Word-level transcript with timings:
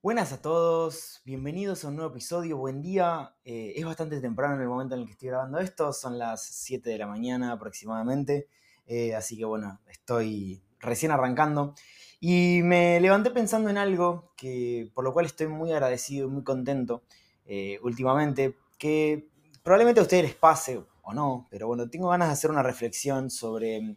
Buenas 0.00 0.32
a 0.32 0.40
todos, 0.40 1.20
bienvenidos 1.24 1.84
a 1.84 1.88
un 1.88 1.96
nuevo 1.96 2.12
episodio, 2.12 2.56
buen 2.56 2.80
día. 2.80 3.34
Eh, 3.44 3.72
es 3.74 3.84
bastante 3.84 4.20
temprano 4.20 4.54
en 4.54 4.60
el 4.60 4.68
momento 4.68 4.94
en 4.94 5.00
el 5.00 5.06
que 5.06 5.12
estoy 5.14 5.30
grabando 5.30 5.58
esto, 5.58 5.92
son 5.92 6.20
las 6.20 6.40
7 6.44 6.88
de 6.90 6.98
la 6.98 7.08
mañana 7.08 7.50
aproximadamente, 7.50 8.46
eh, 8.86 9.16
así 9.16 9.36
que 9.36 9.44
bueno, 9.44 9.80
estoy 9.88 10.62
recién 10.78 11.10
arrancando 11.10 11.74
y 12.20 12.60
me 12.62 13.00
levanté 13.00 13.32
pensando 13.32 13.70
en 13.70 13.76
algo 13.76 14.32
que 14.36 14.88
por 14.94 15.02
lo 15.02 15.12
cual 15.12 15.26
estoy 15.26 15.48
muy 15.48 15.72
agradecido 15.72 16.28
y 16.28 16.30
muy 16.30 16.44
contento 16.44 17.02
eh, 17.44 17.80
últimamente, 17.82 18.54
que 18.78 19.28
probablemente 19.64 19.98
a 19.98 20.04
ustedes 20.04 20.22
les 20.22 20.34
pase 20.36 20.80
o 21.02 21.12
no, 21.12 21.48
pero 21.50 21.66
bueno, 21.66 21.90
tengo 21.90 22.10
ganas 22.10 22.28
de 22.28 22.34
hacer 22.34 22.52
una 22.52 22.62
reflexión 22.62 23.30
sobre, 23.30 23.96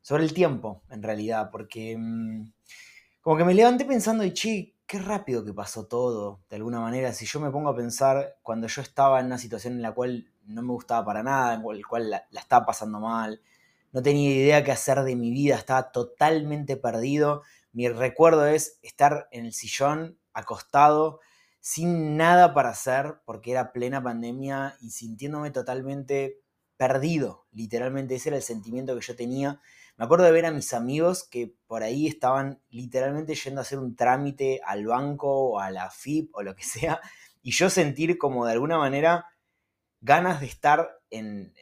sobre 0.00 0.22
el 0.22 0.32
tiempo 0.32 0.84
en 0.90 1.02
realidad, 1.02 1.50
porque 1.50 1.96
mm, 1.98 2.52
como 3.20 3.36
que 3.36 3.44
me 3.44 3.54
levanté 3.54 3.84
pensando 3.84 4.22
y 4.22 4.32
che, 4.32 4.73
qué 4.86 4.98
rápido 4.98 5.44
que 5.44 5.52
pasó 5.52 5.86
todo, 5.86 6.40
de 6.50 6.56
alguna 6.56 6.80
manera. 6.80 7.12
Si 7.12 7.26
yo 7.26 7.40
me 7.40 7.50
pongo 7.50 7.70
a 7.70 7.76
pensar 7.76 8.36
cuando 8.42 8.66
yo 8.66 8.82
estaba 8.82 9.20
en 9.20 9.26
una 9.26 9.38
situación 9.38 9.74
en 9.74 9.82
la 9.82 9.92
cual 9.92 10.30
no 10.46 10.62
me 10.62 10.72
gustaba 10.72 11.04
para 11.04 11.22
nada, 11.22 11.54
en 11.54 11.62
la 11.62 11.88
cual 11.88 12.10
la, 12.10 12.26
estaba 12.32 12.66
pasando 12.66 13.00
mal, 13.00 13.40
no 13.92 14.02
tenía 14.02 14.30
idea 14.30 14.64
qué 14.64 14.72
hacer 14.72 15.02
de 15.02 15.16
mi 15.16 15.30
vida, 15.30 15.56
estaba 15.56 15.90
totalmente 15.92 16.76
perdido. 16.76 17.42
Mi 17.72 17.88
recuerdo 17.88 18.46
es 18.46 18.78
estar 18.82 19.28
en 19.30 19.46
el 19.46 19.52
sillón, 19.52 20.18
acostado, 20.32 21.20
sin 21.60 22.16
nada 22.16 22.52
para 22.52 22.70
hacer, 22.70 23.20
porque 23.24 23.52
era 23.52 23.72
plena 23.72 24.02
pandemia 24.02 24.76
y 24.80 24.90
sintiéndome 24.90 25.50
totalmente 25.50 26.40
perdido, 26.76 27.46
literalmente 27.52 28.16
ese 28.16 28.30
era 28.30 28.36
el 28.36 28.42
sentimiento 28.42 28.94
que 28.94 29.06
yo 29.06 29.16
tenía 29.16 29.60
me 29.96 30.04
acuerdo 30.04 30.24
de 30.24 30.32
ver 30.32 30.46
a 30.46 30.50
mis 30.50 30.72
amigos 30.74 31.24
que 31.24 31.54
por 31.66 31.82
ahí 31.82 32.06
estaban 32.06 32.60
literalmente 32.68 33.34
yendo 33.34 33.60
a 33.60 33.62
hacer 33.62 33.78
un 33.78 33.94
trámite 33.94 34.60
al 34.64 34.86
banco 34.86 35.50
o 35.50 35.60
a 35.60 35.70
la 35.70 35.90
FIP 35.90 36.34
o 36.34 36.42
lo 36.42 36.54
que 36.54 36.64
sea, 36.64 37.00
y 37.42 37.52
yo 37.52 37.70
sentir 37.70 38.18
como 38.18 38.46
de 38.46 38.52
alguna 38.52 38.78
manera 38.78 39.26
ganas 40.00 40.40
de 40.40 40.46
estar 40.46 41.00
en, 41.10 41.54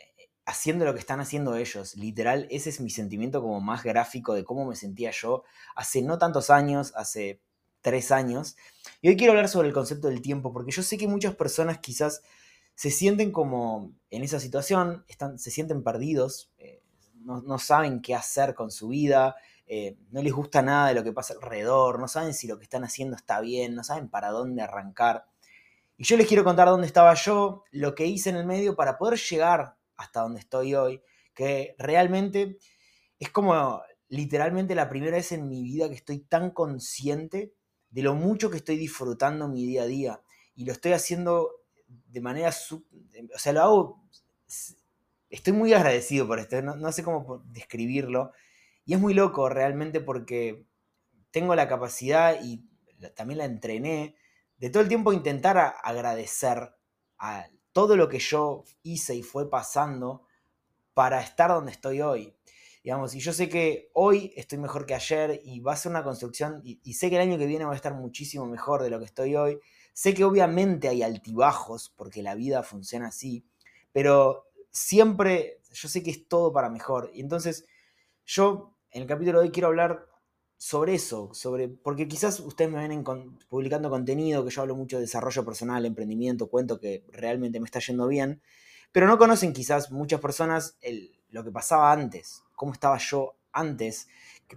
haciendo 0.45 0.85
lo 0.85 0.95
que 0.95 1.01
están 1.01 1.21
haciendo 1.21 1.57
ellos. 1.57 1.97
Literal, 1.97 2.47
ese 2.51 2.71
es 2.71 2.81
mi 2.81 2.91
sentimiento 2.91 3.41
como 3.41 3.61
más 3.61 3.83
gráfico 3.83 4.35
de 4.35 4.45
cómo 4.45 4.67
me 4.67 4.77
sentía 4.77 5.11
yo 5.11 5.45
hace 5.75 6.03
no 6.03 6.19
tantos 6.19 6.51
años, 6.51 6.93
hace 6.97 7.41
tres 7.81 8.11
años. 8.11 8.57
Y 9.01 9.09
hoy 9.09 9.17
quiero 9.17 9.33
hablar 9.33 9.49
sobre 9.49 9.69
el 9.69 9.75
concepto 9.75 10.09
del 10.09 10.23
tiempo, 10.23 10.53
porque 10.53 10.73
yo 10.73 10.83
sé 10.83 10.99
que 10.99 11.09
muchas 11.09 11.35
personas 11.35 11.79
quizás 11.79 12.23
se 12.75 12.91
sienten 12.91 13.33
como 13.33 13.93
en 14.11 14.25
esa 14.25 14.41
situación, 14.41 15.05
están, 15.09 15.39
se 15.39 15.51
sienten 15.51 15.83
perdidos. 15.83 16.51
Eh, 16.59 16.82
no, 17.25 17.59
saben 17.59 18.01
qué 18.01 18.15
hacer 18.15 18.55
con 18.55 18.71
su 18.71 18.89
vida, 18.89 19.37
eh, 19.67 19.97
no 20.11 20.23
les 20.23 20.33
gusta 20.33 20.63
nada 20.63 20.89
de 20.89 20.95
lo 20.95 21.05
que 21.05 21.13
pasa 21.13 21.35
alrededor, 21.35 21.99
no 21.99 22.09
saben 22.09 22.35
si 22.35 22.47
lo 22.47 22.59
que 22.59 22.65
están 22.65 22.85
haciendo 22.85 23.17
está 23.17 23.41
bien, 23.41 23.75
no 23.75 23.85
saben 23.85 24.09
para 24.09 24.31
dónde 24.31 24.63
arrancar. 24.63 25.27
Y 25.97 26.05
yo 26.05 26.17
les 26.17 26.27
quiero 26.27 26.45
contar 26.45 26.69
dónde 26.69 26.87
estaba 26.87 27.15
yo, 27.15 27.65
lo 27.71 27.95
que 27.95 28.07
hice 28.07 28.31
en 28.31 28.37
el 28.37 28.47
medio 28.47 28.75
para 28.77 28.99
poder 28.99 29.19
llegar 29.19 29.77
hasta 29.97 30.21
donde 30.21 30.41
estoy 30.41 30.75
hoy, 30.75 31.03
que 31.35 31.75
realmente 31.79 32.59
es 33.19 33.31
como 33.31 33.81
literalmente 34.09 34.75
la 34.75 34.89
primera 34.89 35.17
vez 35.17 35.33
en 35.33 35.49
mi 35.49 35.63
vida 35.63 35.89
que 35.89 35.95
estoy 35.95 36.19
tan 36.19 36.51
consciente 36.51 37.55
de 37.89 38.03
lo 38.03 38.15
mucho 38.15 38.51
que 38.51 38.57
estoy 38.57 38.77
disfrutando 38.77 39.49
mi 39.49 39.65
día 39.65 39.83
a 39.83 39.87
día. 39.87 40.23
Y 40.55 40.65
lo 40.65 40.73
estoy 40.73 40.93
haciendo 40.93 41.51
de 41.87 42.21
manera, 42.21 42.49
o 42.51 43.39
sea, 43.39 43.53
lo 43.53 43.63
hago 43.63 44.03
estoy 45.33 45.55
muy 45.55 45.73
agradecido 45.73 46.27
por 46.29 46.39
esto, 46.39 46.61
no, 46.63 46.93
sé 46.93 47.03
cómo 47.03 47.43
describirlo. 47.47 48.33
Y 48.85 48.95
es 48.95 49.01
muy 49.01 49.15
loco 49.15 49.49
realmente 49.49 50.01
porque 50.01 50.67
tengo 51.31 51.55
la 51.55 51.69
capacidad 51.69 52.39
y 52.43 52.69
también 53.17 53.39
la 53.39 53.47
entrené 53.47 54.15
de 54.59 54.71
todo 54.71 54.83
el 54.83 54.89
tiempo 54.89 55.13
intentar 55.13 55.75
agradecer 55.83 56.75
a 57.19 57.47
todo 57.73 57.97
lo 57.97 58.09
que 58.09 58.19
yo 58.19 58.65
hice 58.83 59.15
y 59.15 59.23
fue 59.23 59.49
pasando 59.49 60.27
para 60.93 61.21
estar 61.23 61.51
donde 61.51 61.73
estoy 61.73 62.03
hoy. 62.03 62.37
Digamos, 62.85 63.15
y 63.15 63.21
yo 63.21 63.33
sé 63.33 63.49
que 63.49 63.91
hoy 63.95 64.33
estoy 64.37 64.59
mejor 64.59 64.85
que 64.85 64.95
ayer 64.95 65.41
y 65.45 65.61
va 65.61 65.73
a 65.73 65.77
ser 65.77 65.91
una 65.91 66.05
construcción, 66.05 66.61
y, 66.65 66.95
sé 66.95 67.09
que 67.09 67.17
el 67.17 67.23
año 67.23 67.39
que 67.39 67.47
viene 67.47 67.65
va 67.65 67.73
a 67.73 67.77
estar 67.77 67.95
muchísimo 67.95 68.45
mejor 68.47 68.83
de 68.83 68.91
lo 68.91 68.99
que 68.99 69.07
estoy 69.07 69.37
hoy. 69.37 69.59
Sé 69.95 70.15
que 70.15 70.25
obviamente 70.25 70.89
hay 70.89 71.03
altibajos, 71.03 71.91
porque 71.97 72.23
la 72.23 72.35
vida 72.35 72.63
funciona 72.63 73.09
así, 73.09 73.47
pero 73.93 74.52
siempre, 74.73 75.61
yo 75.71 75.89
sé 75.89 76.03
que 76.03 76.11
es 76.11 76.27
todo 76.27 76.53
para 76.53 76.71
mejor. 76.71 77.11
Y 77.15 77.21
entonces, 77.21 77.65
yo 78.25 78.77
en 78.91 79.03
el 79.03 79.09
capítulo 79.09 79.39
de 79.39 79.47
hoy 79.47 79.53
quiero 79.53 79.69
hablar 79.69 80.09
sobre 80.57 80.95
eso, 80.95 81.31
sobre, 81.35 81.69
porque 81.69 82.09
quizás 82.09 82.41
ustedes 82.41 82.71
me 82.71 82.87
ven 82.87 83.05
publicando 83.49 83.91
contenido, 83.91 84.45
que 84.45 84.51
yo 84.51 84.63
hablo 84.63 84.77
mucho 84.77 84.97
de 84.97 85.03
desarrollo 85.03 85.45
personal, 85.45 85.85
emprendimiento, 85.85 86.49
cuento 86.49 86.79
que 86.79 87.05
realmente 87.09 87.59
me 87.59 87.67
está 87.67 87.81
yendo 87.81 88.07
bien, 88.07 88.41
pero 88.93 89.07
no 89.07 89.19
conocen 89.19 89.53
quizás 89.53 89.91
muchas 89.91 90.21
personas 90.21 90.79
lo 91.31 91.43
que 91.43 91.51
pasaba 91.51 91.91
antes, 91.93 92.43
cómo 92.55 92.73
estaba 92.73 92.99
yo 92.99 93.35
antes, 93.53 94.09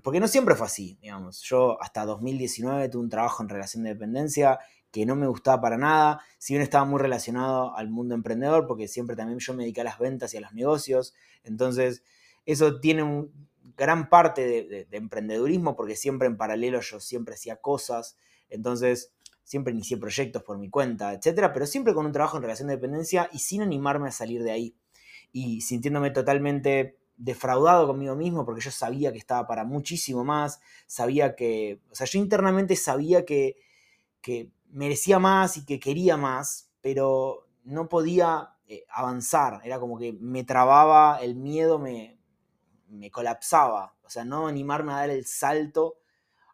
porque 0.04 0.20
no 0.20 0.28
siempre 0.28 0.56
fue 0.56 0.68
así, 0.68 0.98
digamos. 1.02 1.42
Yo 1.42 1.82
hasta 1.82 2.06
2019 2.06 2.90
tuve 2.90 3.04
un 3.04 3.10
trabajo 3.10 3.42
en 3.42 3.50
relación 3.50 3.84
de 3.84 3.90
dependencia 3.90 4.60
que 4.96 5.06
no 5.06 5.18
me 5.18 5.28
gustaba 5.28 5.60
para 5.60 5.78
nada, 5.78 6.22
si 6.38 6.54
bien 6.54 6.62
estaba 6.62 6.86
muy 6.86 7.02
relacionado 7.02 7.76
al 7.76 7.90
mundo 7.90 8.16
emprendedor, 8.16 8.66
porque 8.66 8.88
siempre 8.88 9.18
también 9.18 9.40
yo 9.40 9.54
me 9.54 9.64
dediqué 9.64 9.82
a 9.82 9.84
las 9.84 10.00
ventas 10.00 10.34
y 10.34 10.38
a 10.38 10.40
los 10.40 10.54
negocios, 10.54 11.14
entonces 11.44 12.02
eso 12.46 12.80
tiene 12.80 13.04
un 13.04 13.30
gran 13.76 14.08
parte 14.08 14.64
de, 14.64 14.88
emprendedurismo, 14.92 15.76
porque 15.76 15.98
siempre 15.98 16.30
en 16.30 16.38
paralelo 16.38 16.80
yo 16.80 17.02
siempre 17.02 17.34
hacía 17.36 17.58
cosas, 17.58 18.16
entonces 18.50 19.12
siempre 19.44 19.74
inicié 19.74 19.98
proyectos 19.98 20.44
por 20.44 20.58
mi 20.58 20.70
cuenta, 20.70 21.12
etcétera, 21.12 21.52
pero 21.52 21.66
siempre 21.66 21.94
con 21.94 22.06
un 22.06 22.14
trabajo 22.14 22.38
en 22.38 22.44
relación 22.44 22.70
de 22.70 22.76
dependencia 22.76 23.30
y 23.34 23.40
sin 23.40 23.64
animarme 23.64 24.08
a 24.08 24.12
salir 24.14 24.44
de 24.44 24.52
ahí, 24.52 24.76
y 25.34 25.60
sintiéndome 25.60 26.12
totalmente 26.12 26.98
defraudado 27.18 27.86
conmigo 27.86 28.16
mismo 28.16 28.46
porque 28.46 28.62
yo 28.62 28.72
sabía 28.72 29.12
que 29.12 29.18
estaba 29.18 29.46
para 29.46 29.66
muchísimo 29.66 30.24
más, 30.24 30.62
sabía 30.88 31.36
que, 31.36 31.82
o 31.92 31.96
sea, 31.96 32.08
yo 32.08 32.18
internamente 32.18 32.78
sabía 32.78 33.26
que, 33.26 33.58
que 34.22 34.52
merecía 34.76 35.20
más 35.20 35.56
y 35.58 35.66
que 35.66 35.80
quería 35.80 36.18
más, 36.18 36.70
pero 36.82 37.48
no 37.64 37.88
podía 37.88 38.50
eh, 38.68 38.86
avanzar. 38.90 39.62
Era 39.64 39.80
como 39.80 39.98
que 39.98 40.14
me 40.14 40.44
trababa, 40.44 41.20
el 41.22 41.36
miedo 41.36 41.80
me, 41.80 42.20
me 42.90 43.10
colapsaba. 43.10 43.96
O 44.04 44.10
sea, 44.10 44.26
no 44.26 44.48
animarme 44.48 44.92
a 44.92 44.98
dar 44.98 45.10
el 45.10 45.26
salto 45.26 45.96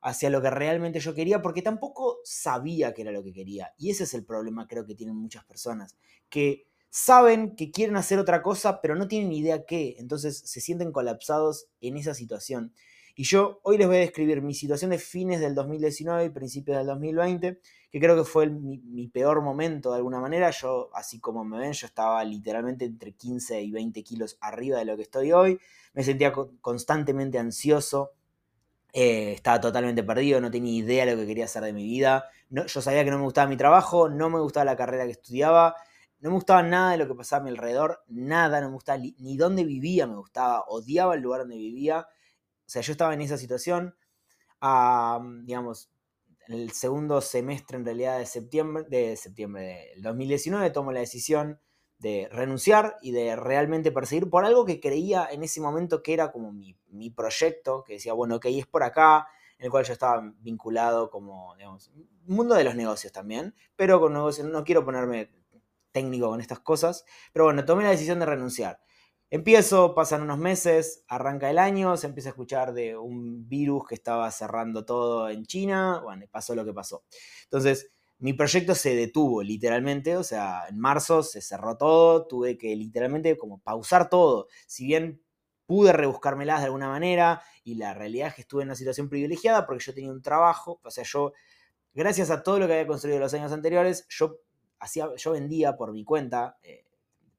hacia 0.04 0.30
lo 0.30 0.42
que 0.42 0.52
realmente 0.52 1.00
yo 1.00 1.16
quería, 1.16 1.42
porque 1.42 1.64
tampoco 1.64 2.20
sabía 2.24 2.94
que 2.94 3.02
era 3.02 3.12
lo 3.12 3.24
que 3.24 3.34
quería. 3.34 3.74
Y 3.78 3.90
ese 3.90 4.04
es 4.04 4.14
el 4.14 4.24
problema, 4.24 4.68
creo 4.68 4.86
que 4.86 4.96
tienen 4.96 5.16
muchas 5.16 5.44
personas, 5.46 5.98
que 6.30 6.68
saben 6.90 7.56
que 7.56 7.72
quieren 7.72 7.96
hacer 7.96 8.20
otra 8.20 8.44
cosa, 8.44 8.82
pero 8.82 8.96
no 8.96 9.08
tienen 9.08 9.32
idea 9.32 9.66
qué. 9.66 9.96
Entonces 9.98 10.40
se 10.46 10.62
sienten 10.62 10.92
colapsados 10.92 11.68
en 11.82 11.98
esa 11.98 12.14
situación. 12.14 12.74
Y 13.16 13.24
yo 13.24 13.60
hoy 13.64 13.78
les 13.78 13.88
voy 13.88 13.98
a 13.98 14.00
describir 14.00 14.42
mi 14.42 14.54
situación 14.54 14.92
de 14.92 14.98
fines 15.00 15.40
del 15.40 15.56
2019 15.56 16.26
y 16.26 16.30
principios 16.30 16.78
del 16.78 16.88
2020 16.88 17.60
que 17.92 18.00
creo 18.00 18.16
que 18.16 18.24
fue 18.24 18.48
mi, 18.48 19.08
peor 19.10 19.42
momento 19.42 19.92
de 19.92 19.98
alguna 19.98 20.20
manera. 20.20 20.50
Yo, 20.52 20.90
así 20.94 21.20
como 21.20 21.44
me 21.44 21.60
ven, 21.60 21.74
yo 21.74 21.88
estaba 21.88 22.24
literalmente 22.24 22.86
entre 22.86 23.12
15 23.12 23.62
y 23.62 23.72
20 23.72 24.02
kilos 24.04 24.38
arriba 24.40 24.80
de 24.80 24.86
lo 24.86 24.96
que 24.96 25.04
estoy 25.04 25.34
hoy. 25.34 25.60
Me 25.94 26.04
sentía 26.04 26.32
constantemente 26.62 27.38
ansioso. 27.38 28.14
Eh, 28.94 29.34
estaba 29.34 29.60
totalmente 29.60 30.04
perdido, 30.04 30.40
no 30.42 30.52
tenía 30.52 30.74
idea 30.74 31.06
de 31.06 31.16
lo 31.16 31.22
que 31.22 31.28
quería 31.28 31.46
hacer 31.46 31.64
de 31.64 31.74
mi 31.74 31.84
vida. 31.84 32.30
No, 32.50 32.66
yo 32.66 32.82
sabía 32.82 33.04
que 33.04 33.12
no 33.12 33.18
me 33.18 33.26
gustaba 33.26 33.48
mi 33.48 33.58
trabajo, 33.58 34.08
no 34.10 34.30
me 34.30 34.40
gustaba 34.40 34.66
la 34.66 34.78
carrera 34.78 35.06
que 35.06 35.12
estudiaba, 35.12 35.76
no 36.22 36.30
me 36.30 36.36
gustaba 36.36 36.64
nada 36.64 36.92
de 36.92 36.98
lo 36.98 37.08
que 37.08 37.16
pasaba 37.16 37.42
a 37.42 37.44
mi 37.44 37.50
alrededor, 37.52 38.04
nada, 38.08 38.62
no 38.62 38.68
me 38.68 38.74
gustaba 38.76 39.00
ni 39.00 39.38
dónde 39.38 39.64
vivía, 39.64 40.08
me 40.08 40.18
gustaba, 40.18 40.64
odiaba 40.68 41.16
el 41.16 41.22
lugar 41.22 41.42
donde 41.42 41.58
vivía. 41.58 42.08
Sea, 42.72 42.82
yo 42.82 42.94
estaba 42.94 43.14
en 43.14 43.20
esa 43.20 43.38
situación. 43.38 43.96
digamos, 45.44 45.90
en 46.48 46.54
el 46.54 46.72
segundo 46.72 47.20
semestre 47.20 47.76
en 47.76 47.84
realidad 47.84 48.18
de 48.18 48.26
septiembre, 48.26 48.86
de 48.88 49.18
septiembre 49.18 49.90
del 49.94 50.04
2019 50.04 50.70
tomo 50.70 50.94
la 50.94 51.02
decisión 51.02 51.60
de 52.00 52.30
renunciar 52.32 52.96
y 53.02 53.12
de 53.12 53.36
realmente 53.36 53.92
perseguir 53.92 54.30
por 54.30 54.46
algo 54.46 54.66
que 54.66 54.80
creía 54.80 55.28
en 55.30 55.44
ese 55.44 55.60
momento 55.60 56.02
que 56.02 56.14
era 56.14 56.32
como 56.32 56.54
mi, 56.54 57.10
proyecto, 57.10 57.84
que 57.84 57.94
decía, 57.96 58.14
bueno, 58.14 58.38
ok, 58.38 58.46
es 58.46 58.68
por 58.68 58.84
acá, 58.84 59.28
en 59.60 59.66
el 59.66 59.72
cual 59.72 59.84
yo 59.84 59.92
estaba 59.92 60.34
vinculado 60.40 61.10
como, 61.10 61.54
digamos, 61.58 61.92
mundo 62.26 62.56
de 62.56 62.64
los 62.64 62.76
negocios 62.76 63.12
también, 63.12 63.54
pero 63.76 64.00
con 64.00 64.14
negocios, 64.14 64.48
no 64.48 64.64
quiero 64.64 64.86
ponerme 64.86 65.30
técnico 65.92 66.30
con 66.30 66.40
estas 66.40 66.62
cosas, 66.62 67.04
pero 67.34 67.44
bueno, 67.46 67.66
tomé 67.66 67.84
la 67.84 67.90
decisión 67.90 68.20
de 68.20 68.28
renunciar. 68.28 68.80
Empiezo, 69.34 69.96
pasan 69.96 70.24
unos 70.24 70.40
meses, 70.40 71.06
arranca 71.08 71.50
el 71.50 71.58
año, 71.58 71.96
se 71.96 72.06
empieza 72.06 72.28
a 72.28 72.32
escuchar 72.32 72.74
de 72.74 72.98
un 72.98 73.48
virus 73.48 73.88
que 73.88 73.96
estaba 73.96 74.30
cerrando 74.30 74.84
todo 74.84 75.30
en 75.30 75.46
China, 75.46 76.02
bueno, 76.04 76.26
pasó 76.30 76.54
lo 76.54 76.66
que 76.66 76.74
pasó. 76.74 77.06
Entonces, 77.46 77.90
mi 78.20 78.34
proyecto 78.34 78.76
se 78.76 78.94
detuvo 78.94 79.42
literalmente, 79.42 80.18
o 80.18 80.24
sea, 80.24 80.66
en 80.68 80.78
marzo 80.78 81.24
se 81.24 81.40
cerró 81.40 81.78
todo, 81.78 82.28
tuve 82.28 82.58
que 82.58 82.76
literalmente 82.76 83.38
como 83.38 83.60
pausar 83.60 84.10
todo, 84.10 84.50
si 84.68 84.86
bien 84.86 85.24
pude 85.66 85.94
rebuscármelas 85.94 86.60
de 86.60 86.66
alguna 86.66 86.90
manera 86.90 87.42
y 87.64 87.76
la 87.76 87.94
realidad 87.94 88.28
es 88.28 88.34
que 88.36 88.42
estuve 88.42 88.64
en 88.64 88.68
una 88.68 88.76
situación 88.76 89.08
privilegiada 89.08 89.66
porque 89.66 89.86
yo 89.86 89.94
tenía 89.94 90.12
un 90.12 90.22
trabajo, 90.22 90.82
o 90.84 90.92
sea, 90.92 91.06
yo 91.06 91.32
gracias 91.94 92.32
a 92.32 92.44
todo 92.44 92.60
lo 92.60 92.68
que 92.68 92.74
había 92.74 92.88
construido 92.88 93.20
los 93.22 93.34
años 93.34 93.54
anteriores, 93.54 94.06
yo, 94.10 94.40
hacía, 94.78 95.08
yo 95.16 95.32
vendía 95.32 95.78
por 95.78 95.94
mi 95.94 96.04
cuenta, 96.04 96.58
eh, 96.64 96.84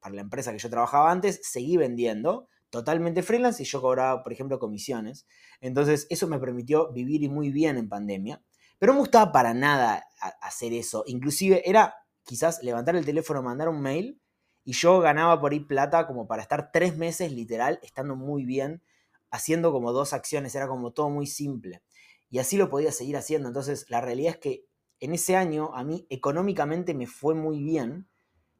para 0.02 0.14
la 0.16 0.20
empresa 0.20 0.52
que 0.52 0.58
yo 0.58 0.68
trabajaba 0.68 1.10
antes, 1.10 1.40
seguí 1.42 1.78
vendiendo 1.78 2.48
totalmente 2.68 3.22
freelance 3.22 3.62
y 3.62 3.66
yo 3.66 3.80
cobraba, 3.80 4.22
por 4.22 4.32
ejemplo, 4.32 4.58
comisiones. 4.58 5.26
Entonces, 5.60 6.06
eso 6.10 6.26
me 6.26 6.38
permitió 6.38 6.92
vivir 6.92 7.30
muy 7.30 7.50
bien 7.50 7.76
en 7.78 7.88
pandemia. 7.88 8.42
Pero 8.78 8.92
no 8.92 8.96
me 8.96 9.02
gustaba 9.02 9.30
para 9.30 9.54
nada 9.54 10.04
hacer 10.40 10.72
eso. 10.72 11.04
Inclusive 11.06 11.62
era 11.68 11.94
quizás 12.24 12.62
levantar 12.62 12.96
el 12.96 13.04
teléfono, 13.04 13.42
mandar 13.42 13.68
un 13.68 13.80
mail 13.80 14.20
y 14.64 14.72
yo 14.72 15.00
ganaba 15.00 15.40
por 15.40 15.52
ahí 15.52 15.60
plata 15.60 16.06
como 16.06 16.26
para 16.26 16.42
estar 16.42 16.70
tres 16.72 16.96
meses 16.96 17.32
literal, 17.32 17.78
estando 17.82 18.16
muy 18.16 18.44
bien, 18.44 18.82
haciendo 19.30 19.72
como 19.72 19.92
dos 19.92 20.12
acciones, 20.12 20.54
era 20.54 20.68
como 20.68 20.92
todo 20.92 21.10
muy 21.10 21.26
simple. 21.26 21.82
Y 22.30 22.38
así 22.38 22.56
lo 22.56 22.70
podía 22.70 22.92
seguir 22.92 23.16
haciendo. 23.16 23.48
Entonces, 23.48 23.86
la 23.88 24.00
realidad 24.00 24.34
es 24.34 24.38
que 24.38 24.64
en 25.00 25.14
ese 25.14 25.36
año 25.36 25.74
a 25.74 25.84
mí 25.84 26.06
económicamente 26.10 26.94
me 26.94 27.06
fue 27.06 27.34
muy 27.34 27.62
bien, 27.62 28.08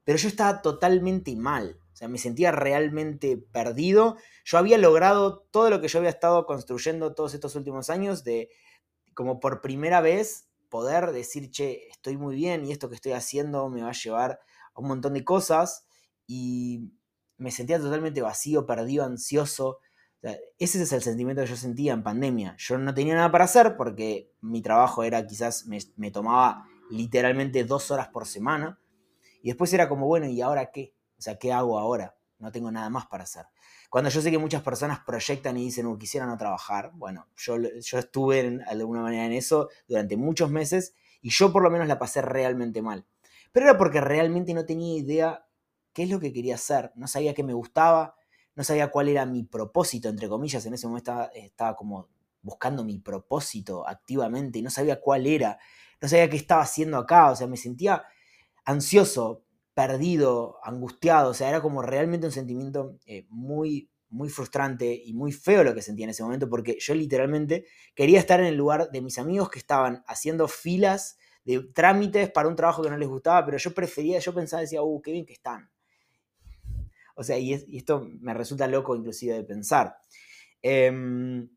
pero 0.05 0.19
yo 0.19 0.29
estaba 0.29 0.63
totalmente 0.63 1.35
mal. 1.37 1.79
O 1.93 1.97
sea, 1.97 2.09
me 2.09 2.19
sentía 2.19 2.53
realmente 2.53 3.37
perdido. 3.37 4.17
Yo 4.45 4.59
había 4.59 4.79
logrado 4.79 5.41
todo 5.51 5.71
lo 5.71 5.81
que 5.81 5.89
yo 5.89 5.99
había 5.99 6.11
estado 6.11 6.47
construyendo 6.47 7.15
todos 7.15 7.35
estos 7.35 7.55
últimos 7.55 7.91
años 7.91 8.25
de 8.25 8.51
como 9.15 9.41
por 9.41 9.61
primera 9.61 10.01
vez 10.01 10.49
poder 10.69 11.13
decir, 11.13 11.51
che, 11.51 11.89
estoy 11.89 12.17
muy 12.17 12.35
bien 12.35 12.65
y 12.65 12.73
esto 12.73 12.89
que 12.89 12.95
estoy 12.95 13.13
haciendo 13.13 13.69
me 13.69 13.83
va 13.83 13.91
a 13.91 13.93
llevar 13.93 14.41
a 14.75 14.81
un 14.81 14.89
montón 14.89 15.13
de 15.13 15.23
cosas 15.23 15.85
y 16.27 16.93
me 17.37 17.51
sentía 17.51 17.79
totalmente 17.79 18.23
vacío, 18.23 18.65
perdido, 18.67 19.05
ansioso. 19.05 19.81
ese 20.59 20.83
es 20.83 20.93
el 20.93 21.03
sentimiento 21.03 21.43
que 21.43 21.49
yo 21.49 21.57
sentía 21.57 21.93
en 21.93 22.03
pandemia. 22.03 22.57
Yo 22.59 22.79
no 22.79 22.95
tenía 22.95 23.15
nada 23.15 23.31
para 23.31 23.45
hacer 23.45 23.77
porque 23.77 24.33
mi 24.41 24.63
trabajo 24.63 25.03
era 25.03 25.27
quizás, 25.27 25.67
me, 25.67 26.11
tomaba 26.11 26.65
literalmente 26.91 27.65
dos 27.65 27.91
horas 27.91 28.09
por 28.09 28.27
semana. 28.27 28.79
Y 29.43 29.49
después 29.49 29.73
era 29.73 29.89
como, 29.89 30.07
bueno, 30.07 30.27
¿y 30.27 30.41
ahora 30.41 30.71
qué? 30.71 30.95
O 31.19 31.23
sea, 31.23 31.39
¿qué 31.39 31.53
hago 31.53 31.79
ahora? 31.79 32.17
No 32.39 32.51
tengo 32.51 32.71
nada 32.71 32.89
más 32.91 33.07
para 33.07 33.25
hacer. 33.25 33.47
Cuando 33.91 34.09
yo 34.09 34.23
sé 34.23 34.31
que 34.31 34.39
muchas 34.39 34.63
personas 34.63 35.01
proyectan 35.05 35.57
y 35.59 35.65
dicen, 35.65 35.87
oh, 35.87 35.99
quisiera 35.99 36.27
no 36.27 36.39
trabajar, 36.39 36.93
bueno, 36.95 37.29
yo, 37.37 37.57
yo 37.59 37.99
estuve 37.99 38.51
de 38.51 38.65
alguna 38.65 39.03
manera 39.03 39.27
en 39.27 39.33
eso 39.33 39.69
durante 39.87 40.17
muchos 40.17 40.51
meses 40.51 40.95
y 41.21 41.31
yo 41.31 41.53
por 41.53 41.63
lo 41.63 41.71
menos 41.71 41.87
la 41.87 41.99
pasé 41.99 42.23
realmente 42.23 42.81
mal. 42.81 43.07
Pero 43.53 43.67
era 43.67 43.77
porque 43.77 44.01
realmente 44.01 44.55
no 44.55 44.65
tenía 44.65 44.97
idea 44.99 45.47
qué 45.93 46.05
es 46.05 46.11
lo 46.11 46.21
que 46.21 46.33
quería 46.33 46.55
hacer, 46.55 46.91
no 46.95 47.07
sabía 47.07 47.35
qué 47.35 47.43
me 47.43 47.53
gustaba, 47.53 48.17
no 48.55 48.65
sabía 48.65 48.91
cuál 48.91 49.09
era 49.09 49.27
mi 49.27 49.45
propósito, 49.45 50.09
entre 50.09 50.29
comillas, 50.29 50.65
en 50.67 50.75
ese 50.75 50.87
momento 50.87 51.11
estaba, 51.11 51.27
estaba 51.35 51.77
como 51.77 52.09
buscando 52.41 52.85
mi 52.85 52.99
propósito 52.99 53.87
activamente 53.87 54.59
y 54.59 54.63
no 54.63 54.71
sabía 54.71 55.01
cuál 55.01 55.27
era, 55.27 55.59
no 56.01 56.09
sabía 56.09 56.29
qué 56.29 56.37
estaba 56.37 56.63
haciendo 56.63 56.99
acá, 56.99 57.31
o 57.31 57.37
sea, 57.37 57.47
me 57.47 57.57
sentía 57.57 58.03
ansioso, 58.65 59.45
perdido, 59.75 60.59
angustiado, 60.63 61.31
o 61.31 61.35
sea, 61.35 61.49
era 61.49 61.63
como 61.63 61.83
realmente 61.83 62.27
un 62.27 62.33
sentimiento 62.33 62.99
eh, 63.07 63.27
muy, 63.31 63.91
muy 64.11 64.29
frustrante 64.29 65.03
y 65.05 65.15
muy 65.15 65.33
feo 65.33 65.65
lo 65.65 65.75
que 65.75 65.83
sentía 65.83 66.05
en 66.05 66.11
ese 66.11 66.23
momento, 66.23 66.49
porque 66.49 66.77
yo 66.79 66.95
literalmente 66.95 67.67
quería 67.95 68.19
estar 68.19 68.41
en 68.41 68.47
el 68.47 68.57
lugar 68.57 68.91
de 68.91 69.01
mis 69.01 69.19
amigos 69.19 69.51
que 69.51 69.59
estaban 69.59 70.05
haciendo 70.07 70.49
filas 70.49 71.19
de 71.45 71.61
trámites 71.75 72.31
para 72.31 72.49
un 72.49 72.57
trabajo 72.57 72.83
que 72.83 72.91
no 72.91 72.99
les 72.99 73.09
gustaba, 73.09 73.45
pero 73.45 73.59
yo 73.59 73.73
prefería, 73.73 74.19
yo 74.19 74.35
pensaba, 74.35 74.61
decía, 74.61 74.83
uh, 74.83 75.03
qué 75.03 75.13
bien 75.13 75.27
que 75.27 75.33
están. 75.33 75.71
O 77.15 77.25
sea, 77.25 77.39
y, 77.39 77.53
esto 77.53 78.09
me 78.21 78.35
resulta 78.35 78.67
loco 78.67 78.95
inclusive 78.95 79.35
de 79.35 79.45
pensar. 79.45 79.97
Em, 80.61 81.49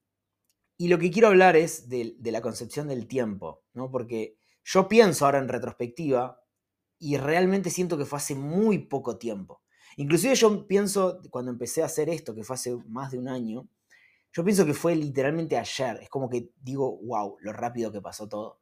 y 0.77 0.87
lo 0.87 0.97
que 0.97 1.11
quiero 1.11 1.27
hablar 1.27 1.55
es 1.55 1.87
de, 1.89 2.15
de, 2.17 2.31
la 2.31 2.41
concepción 2.41 2.87
del 2.87 3.07
tiempo, 3.07 3.63
¿no? 3.73 3.91
Porque 3.91 4.37
yo 4.63 4.87
pienso 4.87 5.25
ahora 5.25 5.37
en 5.39 5.47
retrospectiva, 5.47 6.41
y 7.05 7.17
realmente 7.17 7.69
siento 7.69 7.99
que 7.99 8.05
fue 8.05 8.17
hace 8.17 8.33
muy 8.33 8.79
poco 8.79 9.19
tiempo. 9.19 9.61
Inclusive 9.97 10.33
yo 10.33 10.65
pienso, 10.65 11.21
cuando 11.29 11.51
empecé 11.51 11.83
a 11.83 11.85
hacer 11.85 12.09
esto, 12.09 12.33
que 12.33 12.43
fue 12.43 12.55
hace 12.55 12.75
más 12.87 13.11
de 13.11 13.19
un 13.19 13.27
año, 13.27 13.69
yo 14.33 14.43
pienso 14.43 14.65
que 14.65 14.73
fue 14.73 14.95
literalmente 14.95 15.55
ayer. 15.55 15.99
Es 16.01 16.09
como 16.09 16.27
que 16.27 16.49
digo, 16.63 16.97
wow, 17.03 17.37
lo 17.41 17.53
rápido 17.53 17.91
que 17.91 18.01
pasó 18.01 18.27
todo. 18.27 18.59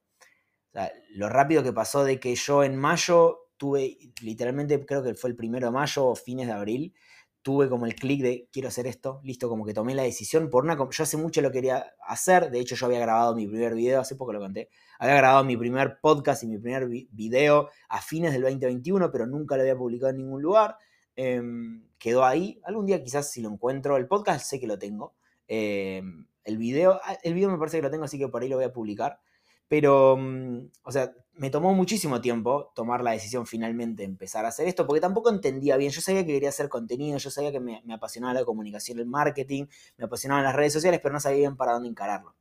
lo 1.12 1.30
rápido 1.30 1.64
que 1.64 1.72
pasó 1.72 2.04
de 2.04 2.20
que 2.20 2.36
yo 2.36 2.66
en 2.66 2.76
mayo 2.76 3.48
tuve, 3.56 3.98
literalmente 4.22 4.86
creo 4.86 5.02
que 5.02 5.16
fue 5.16 5.30
el 5.30 5.38
primero 5.38 5.68
de 5.68 5.72
mayo 5.72 6.08
o 6.08 6.16
fines 6.16 6.48
de 6.48 6.54
abril, 6.54 6.94
tuve 7.44 7.70
como 7.70 7.86
el 7.86 7.94
clic 7.94 8.22
de 8.22 8.48
quiero 8.52 8.70
hacer 8.70 8.88
esto, 8.88 9.20
listo, 9.24 9.50
como 9.50 9.66
que 9.66 9.74
tomé 9.74 9.94
la 9.94 10.04
decisión 10.04 10.50
por 10.50 10.64
una... 10.64 10.78
Yo 10.78 11.04
hace 11.04 11.18
mucho 11.18 11.42
lo 11.42 11.52
quería 11.52 11.94
hacer, 12.08 12.50
de 12.50 12.60
hecho 12.60 12.76
yo 12.76 12.86
había 12.86 13.00
grabado 13.00 13.36
mi 13.36 13.46
primer 13.46 13.76
video, 13.76 14.00
hace 14.00 14.16
poco 14.16 14.32
lo 14.32 14.40
conté, 14.40 14.70
había 14.98 15.16
grabado 15.16 15.44
mi 15.44 15.58
primer 15.58 16.00
podcast 16.02 16.42
y 16.44 16.48
mi 16.48 16.58
primer 16.58 16.88
video 16.88 17.70
a 17.90 18.02
fines 18.02 18.32
del 18.32 18.44
2021, 18.44 19.12
pero 19.12 19.28
nunca 19.28 19.58
lo 19.58 19.62
había 19.62 19.76
publicado 19.76 20.12
en 20.12 20.18
ningún 20.18 20.42
lugar. 20.42 20.78
Em, 21.18 21.86
quedó 22.00 22.24
ahí, 22.24 22.60
algún 22.64 22.86
día 22.86 23.04
quizás 23.04 23.30
si 23.30 23.42
lo 23.42 23.50
encuentro, 23.50 23.98
el 23.98 24.08
podcast 24.08 24.46
sé 24.46 24.60
que 24.60 24.68
lo 24.68 24.80
tengo. 24.80 25.14
Em, 25.48 26.26
el 26.46 26.58
video, 26.58 27.00
ah, 27.04 27.18
el 27.24 27.34
video 27.34 27.52
me 27.52 27.58
parece 27.58 27.78
que 27.78 27.84
lo 27.84 27.92
tengo, 27.92 28.06
así 28.06 28.18
que 28.18 28.30
por 28.30 28.42
ahí 28.42 28.48
lo 28.48 28.56
voy 28.56 28.66
a 28.66 28.74
publicar. 28.74 29.20
Pero, 29.68 30.16
mm, 30.18 30.70
o 30.84 30.92
sea, 30.92 31.14
me 31.36 31.50
tomó 31.50 31.74
muchísimo 31.74 32.22
tiempo 32.22 32.72
tomar 32.76 33.04
la 33.04 33.12
decisión 33.12 33.48
finalmente 33.48 34.04
de 34.04 34.06
empezar 34.06 34.46
a 34.46 34.50
hacer 34.50 34.68
esto, 34.68 34.86
porque 34.86 35.02
tampoco 35.02 35.30
entendía 35.30 35.78
bien. 35.78 35.92
Yo 35.92 36.02
sabía 36.02 36.26
que 36.26 36.34
quería 36.34 36.50
hacer 36.50 36.70
contenido, 36.70 37.18
yo 37.18 37.32
sabía 37.32 37.52
que 37.52 37.60
me, 37.60 37.82
apasionaba 37.92 38.34
la 38.34 38.46
comunicación, 38.46 39.00
el 39.00 39.08
marketing, 39.08 39.66
me 39.98 40.06
apasionaban 40.06 40.44
las 40.44 40.56
redes 40.56 40.74
sociales, 40.74 41.00
pero 41.02 41.14
no 41.14 41.20
sabía 41.20 41.40
bien 41.40 41.58
para 41.58 41.74
dónde 41.74 41.90
encararlo. 41.90 42.36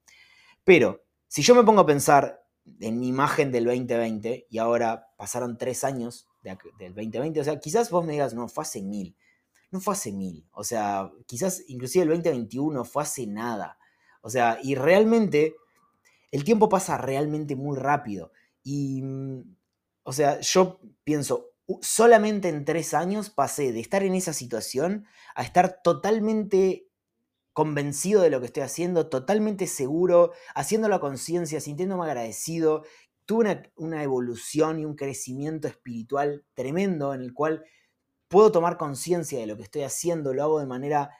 Pero, 0.64 1.02
si 1.26 1.42
yo 1.42 1.54
me 1.54 1.64
pongo 1.64 1.80
a 1.80 1.86
pensar 1.86 2.44
en 2.80 3.00
mi 3.00 3.08
imagen 3.08 3.50
del 3.50 3.64
2020 3.64 4.46
y 4.50 4.58
ahora 4.58 5.08
pasaron 5.16 5.56
tres 5.56 5.84
años 5.84 6.28
del 6.42 6.94
2020, 6.94 7.40
o 7.40 7.44
sea, 7.44 7.58
quizás 7.58 7.90
vos 7.90 8.04
me 8.04 8.12
digas, 8.12 8.34
no, 8.34 8.46
fue 8.48 8.62
hace 8.62 8.82
mil. 8.82 9.16
No 9.70 9.80
fue 9.80 9.94
hace 9.94 10.12
mil. 10.12 10.46
O 10.52 10.64
sea, 10.64 11.10
quizás 11.26 11.64
inclusive 11.66 12.02
el 12.02 12.10
2021 12.10 12.84
fue 12.84 13.02
hace 13.02 13.26
nada. 13.26 13.78
O 14.20 14.28
sea, 14.28 14.58
y 14.62 14.74
realmente 14.74 15.56
el 16.30 16.44
tiempo 16.44 16.68
pasa 16.68 16.98
realmente 16.98 17.56
muy 17.56 17.78
rápido. 17.78 18.32
Y, 18.62 19.02
mm, 19.02 19.56
o 20.04 20.12
sea, 20.12 20.40
yo 20.40 20.80
pienso, 21.04 21.52
solamente 21.80 22.48
en 22.48 22.64
tres 22.64 22.94
años 22.94 23.30
pasé 23.30 23.72
de 23.72 23.80
estar 23.80 24.02
en 24.02 24.14
esa 24.14 24.32
situación 24.32 25.06
a 25.34 25.42
estar 25.42 25.80
totalmente 25.82 26.88
convencido 27.52 28.22
de 28.22 28.30
lo 28.30 28.40
que 28.40 28.46
estoy 28.46 28.62
haciendo, 28.62 29.08
totalmente 29.08 29.66
seguro, 29.66 30.32
haciendo 30.54 30.88
la 30.88 31.00
conciencia, 31.00 31.60
sintiéndome 31.60 32.04
agradecido. 32.04 32.84
Tuve 33.26 33.70
una, 33.76 34.02
evolución 34.02 34.78
y 34.78 34.84
un 34.84 34.96
crecimiento 34.96 35.68
espiritual 35.68 36.44
tremendo 36.54 37.14
en 37.14 37.20
el 37.20 37.34
cual 37.34 37.64
puedo 38.28 38.50
tomar 38.50 38.78
conciencia 38.78 39.38
de 39.38 39.46
lo 39.46 39.56
que 39.56 39.64
estoy 39.64 39.82
haciendo, 39.82 40.32
lo 40.32 40.42
hago 40.42 40.60
de 40.60 40.66
manera 40.66 41.10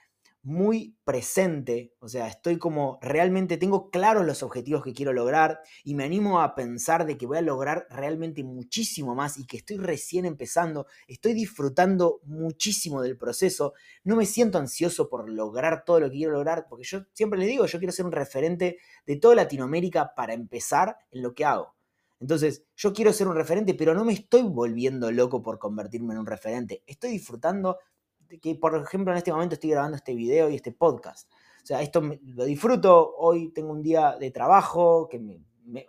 muy 0.43 0.97
presente, 1.05 1.93
o 1.99 2.09
sea, 2.09 2.27
estoy 2.27 2.57
como 2.57 2.99
realmente 3.01 3.55
tengo 3.55 3.89
claros 3.89 4.25
los 4.25 4.43
objetivos 4.43 4.83
que 4.83 4.93
quiero 4.93 5.13
lograr 5.13 5.61
y 5.85 5.95
me 5.95 6.03
animo 6.03 6.41
a 6.41 6.53
pensar 6.53 7.05
de 7.05 7.17
que 7.17 7.25
voy 7.25 7.37
a 7.37 7.41
lograr 7.41 7.87
realmente 7.89 8.43
muchísimo 8.43 9.15
más 9.15 9.37
y 9.37 9.47
que 9.47 9.55
estoy 9.55 9.77
recién 9.77 10.25
empezando, 10.25 10.85
estoy 11.07 11.33
disfrutando 11.33 12.19
muchísimo 12.25 13.01
del 13.01 13.17
proceso, 13.17 13.73
no 14.03 14.17
me 14.17 14.25
siento 14.25 14.57
ansioso 14.57 15.09
por 15.09 15.29
lograr 15.29 15.85
todo 15.85 16.01
lo 16.01 16.09
que 16.09 16.17
quiero 16.17 16.33
lograr, 16.33 16.67
porque 16.67 16.83
yo 16.83 17.05
siempre 17.13 17.39
les 17.39 17.47
digo, 17.47 17.65
yo 17.65 17.79
quiero 17.79 17.93
ser 17.93 18.05
un 18.05 18.11
referente 18.11 18.79
de 19.05 19.15
toda 19.15 19.35
Latinoamérica 19.35 20.13
para 20.13 20.33
empezar 20.33 20.97
en 21.11 21.23
lo 21.23 21.33
que 21.33 21.45
hago. 21.45 21.73
Entonces, 22.19 22.63
yo 22.77 22.93
quiero 22.93 23.11
ser 23.11 23.27
un 23.27 23.35
referente, 23.35 23.73
pero 23.73 23.93
no 23.93 24.05
me 24.05 24.13
estoy 24.13 24.43
volviendo 24.43 25.11
loco 25.11 25.41
por 25.41 25.59
convertirme 25.59 26.13
en 26.13 26.21
un 26.21 26.25
referente. 26.25 26.81
Estoy 26.87 27.11
disfrutando 27.11 27.79
que, 28.41 28.55
por 28.55 28.75
ejemplo, 28.75 29.11
en 29.11 29.17
este 29.17 29.31
momento 29.31 29.55
estoy 29.55 29.71
grabando 29.71 29.97
este 29.97 30.15
video 30.15 30.49
y 30.49 30.55
este 30.55 30.71
podcast. 30.71 31.31
O 31.63 31.65
sea, 31.65 31.81
esto 31.81 32.01
lo 32.01 32.43
disfruto, 32.45 33.15
hoy 33.17 33.49
tengo 33.49 33.71
un 33.71 33.81
día 33.81 34.17
de 34.19 34.31
trabajo, 34.31 35.07
que 35.09 35.19
me, 35.19 35.39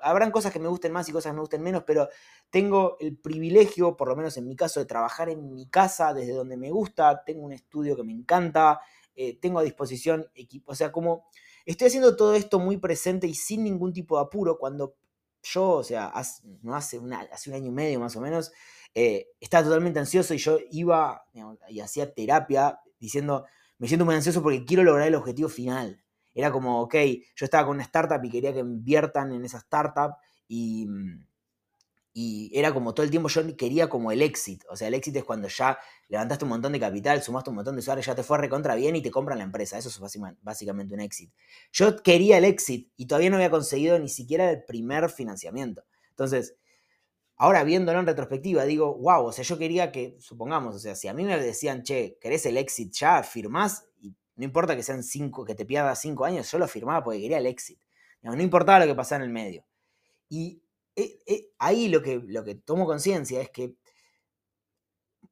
habrán 0.00 0.30
cosas 0.30 0.52
que 0.52 0.60
me 0.60 0.68
gusten 0.68 0.92
más 0.92 1.08
y 1.08 1.12
cosas 1.12 1.30
que 1.30 1.34
me 1.34 1.40
gusten 1.40 1.62
menos, 1.62 1.82
pero 1.84 2.08
tengo 2.50 2.96
el 3.00 3.16
privilegio, 3.16 3.96
por 3.96 4.08
lo 4.08 4.16
menos 4.16 4.36
en 4.36 4.46
mi 4.46 4.54
caso, 4.54 4.80
de 4.80 4.86
trabajar 4.86 5.28
en 5.28 5.52
mi 5.52 5.66
casa 5.66 6.14
desde 6.14 6.32
donde 6.32 6.56
me 6.56 6.70
gusta, 6.70 7.24
tengo 7.24 7.44
un 7.44 7.52
estudio 7.52 7.96
que 7.96 8.04
me 8.04 8.12
encanta, 8.12 8.80
eh, 9.16 9.38
tengo 9.40 9.58
a 9.58 9.62
disposición 9.62 10.26
equipo, 10.34 10.72
o 10.72 10.74
sea, 10.74 10.92
como 10.92 11.26
estoy 11.66 11.88
haciendo 11.88 12.16
todo 12.16 12.34
esto 12.34 12.58
muy 12.58 12.76
presente 12.76 13.26
y 13.26 13.34
sin 13.34 13.64
ningún 13.64 13.92
tipo 13.92 14.16
de 14.16 14.22
apuro, 14.22 14.58
cuando 14.58 14.94
yo, 15.42 15.70
o 15.70 15.84
sea, 15.84 16.12
no 16.62 16.74
hace, 16.74 17.00
hace 17.32 17.50
un 17.50 17.56
año 17.56 17.66
y 17.66 17.70
medio 17.70 18.00
más 18.00 18.16
o 18.16 18.20
menos, 18.20 18.52
eh, 18.94 19.26
estaba 19.40 19.64
totalmente 19.64 19.98
ansioso 19.98 20.34
y 20.34 20.38
yo 20.38 20.58
iba 20.70 21.24
y 21.68 21.80
hacía 21.80 22.14
terapia 22.14 22.78
diciendo, 22.98 23.44
me 23.78 23.88
siento 23.88 24.04
muy 24.04 24.14
ansioso 24.14 24.42
porque 24.42 24.64
quiero 24.64 24.84
lograr 24.84 25.08
el 25.08 25.14
objetivo 25.14 25.48
final. 25.48 26.02
Era 26.32 26.50
como, 26.50 26.80
ok, 26.82 26.94
yo 27.36 27.44
estaba 27.44 27.66
con 27.66 27.76
una 27.76 27.84
startup 27.84 28.24
y 28.24 28.30
quería 28.30 28.52
que 28.52 28.60
inviertan 28.60 29.32
en 29.32 29.44
esa 29.44 29.58
startup 29.58 30.16
y, 30.48 30.86
y 32.12 32.50
era 32.56 32.72
como 32.72 32.94
todo 32.94 33.04
el 33.04 33.10
tiempo 33.10 33.28
yo 33.28 33.56
quería 33.56 33.88
como 33.88 34.12
el 34.12 34.22
exit. 34.22 34.62
O 34.70 34.76
sea, 34.76 34.88
el 34.88 34.94
exit 34.94 35.16
es 35.16 35.24
cuando 35.24 35.48
ya 35.48 35.78
levantaste 36.08 36.44
un 36.44 36.50
montón 36.50 36.72
de 36.72 36.80
capital, 36.80 37.22
sumaste 37.22 37.50
un 37.50 37.56
montón 37.56 37.74
de 37.74 37.80
usuarios, 37.80 38.06
ya 38.06 38.14
te 38.14 38.22
fue 38.22 38.38
recontra 38.38 38.76
bien 38.76 38.94
y 38.96 39.02
te 39.02 39.10
compran 39.10 39.38
la 39.38 39.44
empresa. 39.44 39.78
Eso 39.78 39.88
es 39.88 40.20
básicamente 40.40 40.94
un 40.94 41.00
exit. 41.00 41.32
Yo 41.72 41.96
quería 42.02 42.38
el 42.38 42.44
exit 42.44 42.92
y 42.96 43.06
todavía 43.06 43.30
no 43.30 43.36
había 43.36 43.50
conseguido 43.50 43.98
ni 43.98 44.08
siquiera 44.08 44.50
el 44.50 44.64
primer 44.64 45.10
financiamiento. 45.10 45.84
Entonces, 46.10 46.56
ahora 47.36 47.64
viéndolo 47.64 47.98
en 48.00 48.06
retrospectiva, 48.06 48.64
digo, 48.64 48.96
wow, 48.96 49.26
o 49.26 49.32
sea, 49.32 49.44
yo 49.44 49.58
quería 49.58 49.92
que, 49.92 50.16
supongamos, 50.20 50.74
o 50.74 50.78
sea, 50.78 50.94
si 50.94 51.08
a 51.08 51.14
mí 51.14 51.24
me 51.24 51.38
decían, 51.38 51.82
che, 51.82 52.18
¿querés 52.20 52.46
el 52.46 52.56
exit 52.56 52.92
ya? 52.92 53.22
¿Firmás? 53.22 53.86
Y 54.00 54.14
no 54.36 54.44
importa 54.44 54.76
que 54.76 54.82
sean 54.82 55.02
cinco, 55.02 55.44
que 55.44 55.54
te 55.54 55.64
pierdas 55.64 56.00
cinco 56.00 56.24
años, 56.24 56.50
yo 56.50 56.58
lo 56.58 56.68
firmaba 56.68 57.02
porque 57.02 57.20
quería 57.20 57.38
el 57.38 57.46
exit. 57.46 57.78
No, 58.22 58.34
importaba 58.40 58.80
lo 58.80 58.86
que 58.86 58.94
pasara 58.94 59.22
en 59.22 59.28
el 59.28 59.34
medio. 59.34 59.66
Y 60.28 60.62
eh, 60.96 61.18
eh, 61.26 61.50
ahí 61.58 61.88
lo 61.88 62.02
que, 62.02 62.22
lo 62.24 62.42
que 62.42 62.54
tomo 62.54 62.86
conciencia 62.86 63.40
es 63.42 63.50
que 63.50 63.74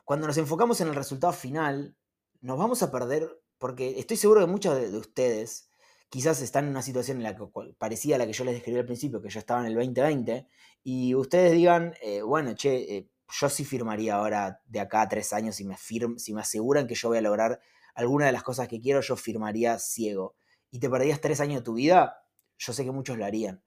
cuando 0.04 0.26
nos 0.26 0.37
enfocamos 0.37 0.80
en 0.80 0.88
el 0.88 0.94
resultado 0.94 1.32
final, 1.32 1.97
nos 2.40 2.59
vamos 2.59 2.82
a 2.82 2.90
perder, 2.90 3.40
porque 3.59 3.99
estoy 3.99 4.16
seguro 4.16 4.40
que 4.40 4.47
muchos 4.47 4.76
de, 4.76 4.94
ustedes 4.97 5.71
quizás 6.11 6.42
están 6.42 6.64
en 6.64 6.73
una 6.73 6.82
situación 6.82 7.18
en 7.18 7.23
la 7.23 7.35
que 7.35 7.44
parecía 7.78 8.18
la 8.18 8.26
que 8.26 8.35
yo 8.35 8.44
les 8.44 8.54
describí 8.54 8.78
al 8.78 8.85
principio, 8.85 9.23
que 9.23 9.30
yo 9.30 9.38
estaba 9.38 9.61
en 9.61 9.68
el 9.68 9.75
2020, 9.75 10.47
y 10.82 11.14
ustedes 11.14 11.52
digan, 11.52 11.94
eh, 12.02 12.22
bueno, 12.22 12.54
che, 12.54 13.08
yo 13.28 13.48
sí 13.48 13.64
firmaría 13.64 14.16
ahora 14.16 14.60
de 14.66 14.80
acá 14.80 15.02
a 15.02 15.08
tres 15.08 15.32
años 15.32 15.56
si 15.56 15.64
me, 15.64 15.76
si 15.76 16.34
me 16.34 16.40
aseguran 16.40 16.86
que 16.86 16.94
yo 16.94 17.08
voy 17.08 17.18
a 17.18 17.22
lograr 17.22 17.60
alguna 17.94 18.26
de 18.26 18.32
las 18.32 18.42
cosas 18.42 18.68
que 18.68 18.80
quiero, 18.80 19.00
yo 19.00 19.16
firmaría 19.16 19.78
ciego. 19.78 20.34
Y 20.70 20.78
te 20.80 20.90
perdías 20.90 21.20
tres 21.20 21.40
años 21.40 21.60
de 21.60 21.64
tu 21.64 21.74
vida, 21.74 22.24
yo 22.58 22.72
sé 22.72 22.84
que 22.84 22.90
muchos 22.92 23.18
lo 23.18 23.24
harían. 23.24 23.62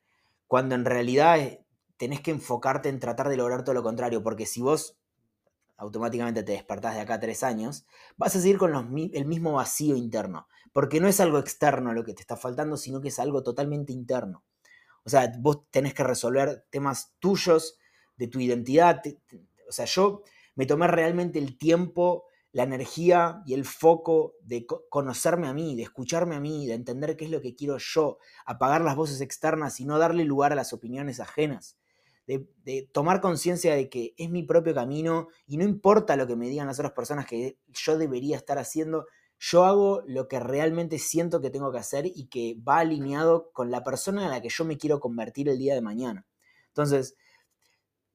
Cuando 0.47 0.75
en 0.75 0.85
realidad 0.85 1.39
eh, 1.39 1.65
tenés 1.97 2.21
que 2.21 2.31
enfocarte 2.31 2.89
en 2.89 2.99
tratar 2.99 3.29
de 3.29 3.37
lograr 3.37 3.63
todo 3.63 3.75
lo 3.75 3.83
contrario, 3.83 4.23
porque 4.23 4.45
si 4.45 4.61
vos 4.61 4.97
automáticamente 5.77 6.43
te 6.43 6.53
despertás 6.53 6.95
de 6.95 7.01
acá 7.01 7.19
tres 7.19 7.43
años, 7.43 7.85
vas 8.17 8.35
a 8.35 8.41
seguir 8.41 8.57
con 8.57 8.73
el 9.13 9.25
mismo 9.25 9.53
vacío 9.53 9.95
interno, 9.95 10.47
porque 10.71 10.99
no 10.99 11.07
es 11.07 11.19
algo 11.19 11.37
externo 11.37 11.93
lo 11.93 12.03
que 12.03 12.13
te 12.13 12.21
está 12.21 12.37
faltando, 12.37 12.77
sino 12.77 13.01
que 13.01 13.09
es 13.09 13.19
algo 13.19 13.43
totalmente 13.43 13.91
interno. 13.91 14.43
O 15.05 15.09
sea, 15.09 15.31
vos 15.39 15.69
tenés 15.69 15.93
que 15.93 16.03
resolver 16.03 16.65
temas 16.69 17.15
tuyos, 17.19 17.77
de 18.17 18.27
tu 18.27 18.39
identidad. 18.39 19.01
o 19.67 19.71
sea, 19.71 19.85
yo 19.85 20.23
me 20.55 20.65
tomé 20.65 20.87
realmente 20.87 21.39
el 21.39 21.57
tiempo 21.57 22.25
la 22.55 22.63
energía 22.63 23.41
y 23.45 23.53
el 23.53 23.65
foco 23.65 24.35
de 24.39 24.65
conocerme 24.65 25.47
a 25.47 25.53
mí, 25.53 25.75
de 25.75 25.83
escucharme 25.83 26.37
a 26.37 26.39
mí, 26.39 26.65
de 26.65 26.73
entender 26.73 27.17
qué 27.17 27.25
es 27.25 27.31
lo 27.31 27.41
que 27.41 27.53
quiero 27.53 27.77
yo, 27.77 28.17
apagar 28.45 28.79
las 28.79 28.95
voces 28.95 29.19
externas 29.19 29.81
y 29.81 29.85
no 29.85 29.99
darle 29.99 30.23
lugar 30.23 30.53
a 30.53 30.55
las 30.55 30.71
opiniones 30.71 31.19
ajenas, 31.19 31.77
de, 32.25 32.89
tomar 32.93 33.19
conciencia 33.19 33.75
de 33.75 33.89
que 33.89 34.13
es 34.17 34.29
mi 34.29 34.43
propio 34.43 34.73
camino 34.73 35.27
y 35.45 35.57
no 35.57 35.65
importa 35.65 36.15
lo 36.15 36.27
que 36.27 36.37
me 36.37 36.47
digan 36.47 36.67
las 36.67 36.79
otras 36.79 36.93
personas 36.93 37.25
que 37.25 37.59
yo 37.67 37.97
debería 37.97 38.37
estar 38.37 38.57
haciendo, 38.57 39.05
yo 39.39 39.65
hago 39.65 40.01
lo 40.07 40.27
que 40.27 40.39
realmente 40.39 40.99
siento 40.99 41.41
que 41.41 41.49
tengo 41.49 41.71
que 41.71 41.79
hacer 41.79 42.05
y 42.05 42.27
que 42.27 42.57
va 42.67 42.79
alineado 42.79 43.51
con 43.51 43.71
la 43.71 43.83
persona 43.83 44.23
en 44.23 44.31
la 44.31 44.41
que 44.41 44.49
yo 44.49 44.65
me 44.65 44.77
quiero 44.77 44.99
convertir 44.99 45.49
el 45.49 45.57
día 45.57 45.75
de 45.75 45.81
mañana. 45.81 46.25
Entonces, 46.67 47.15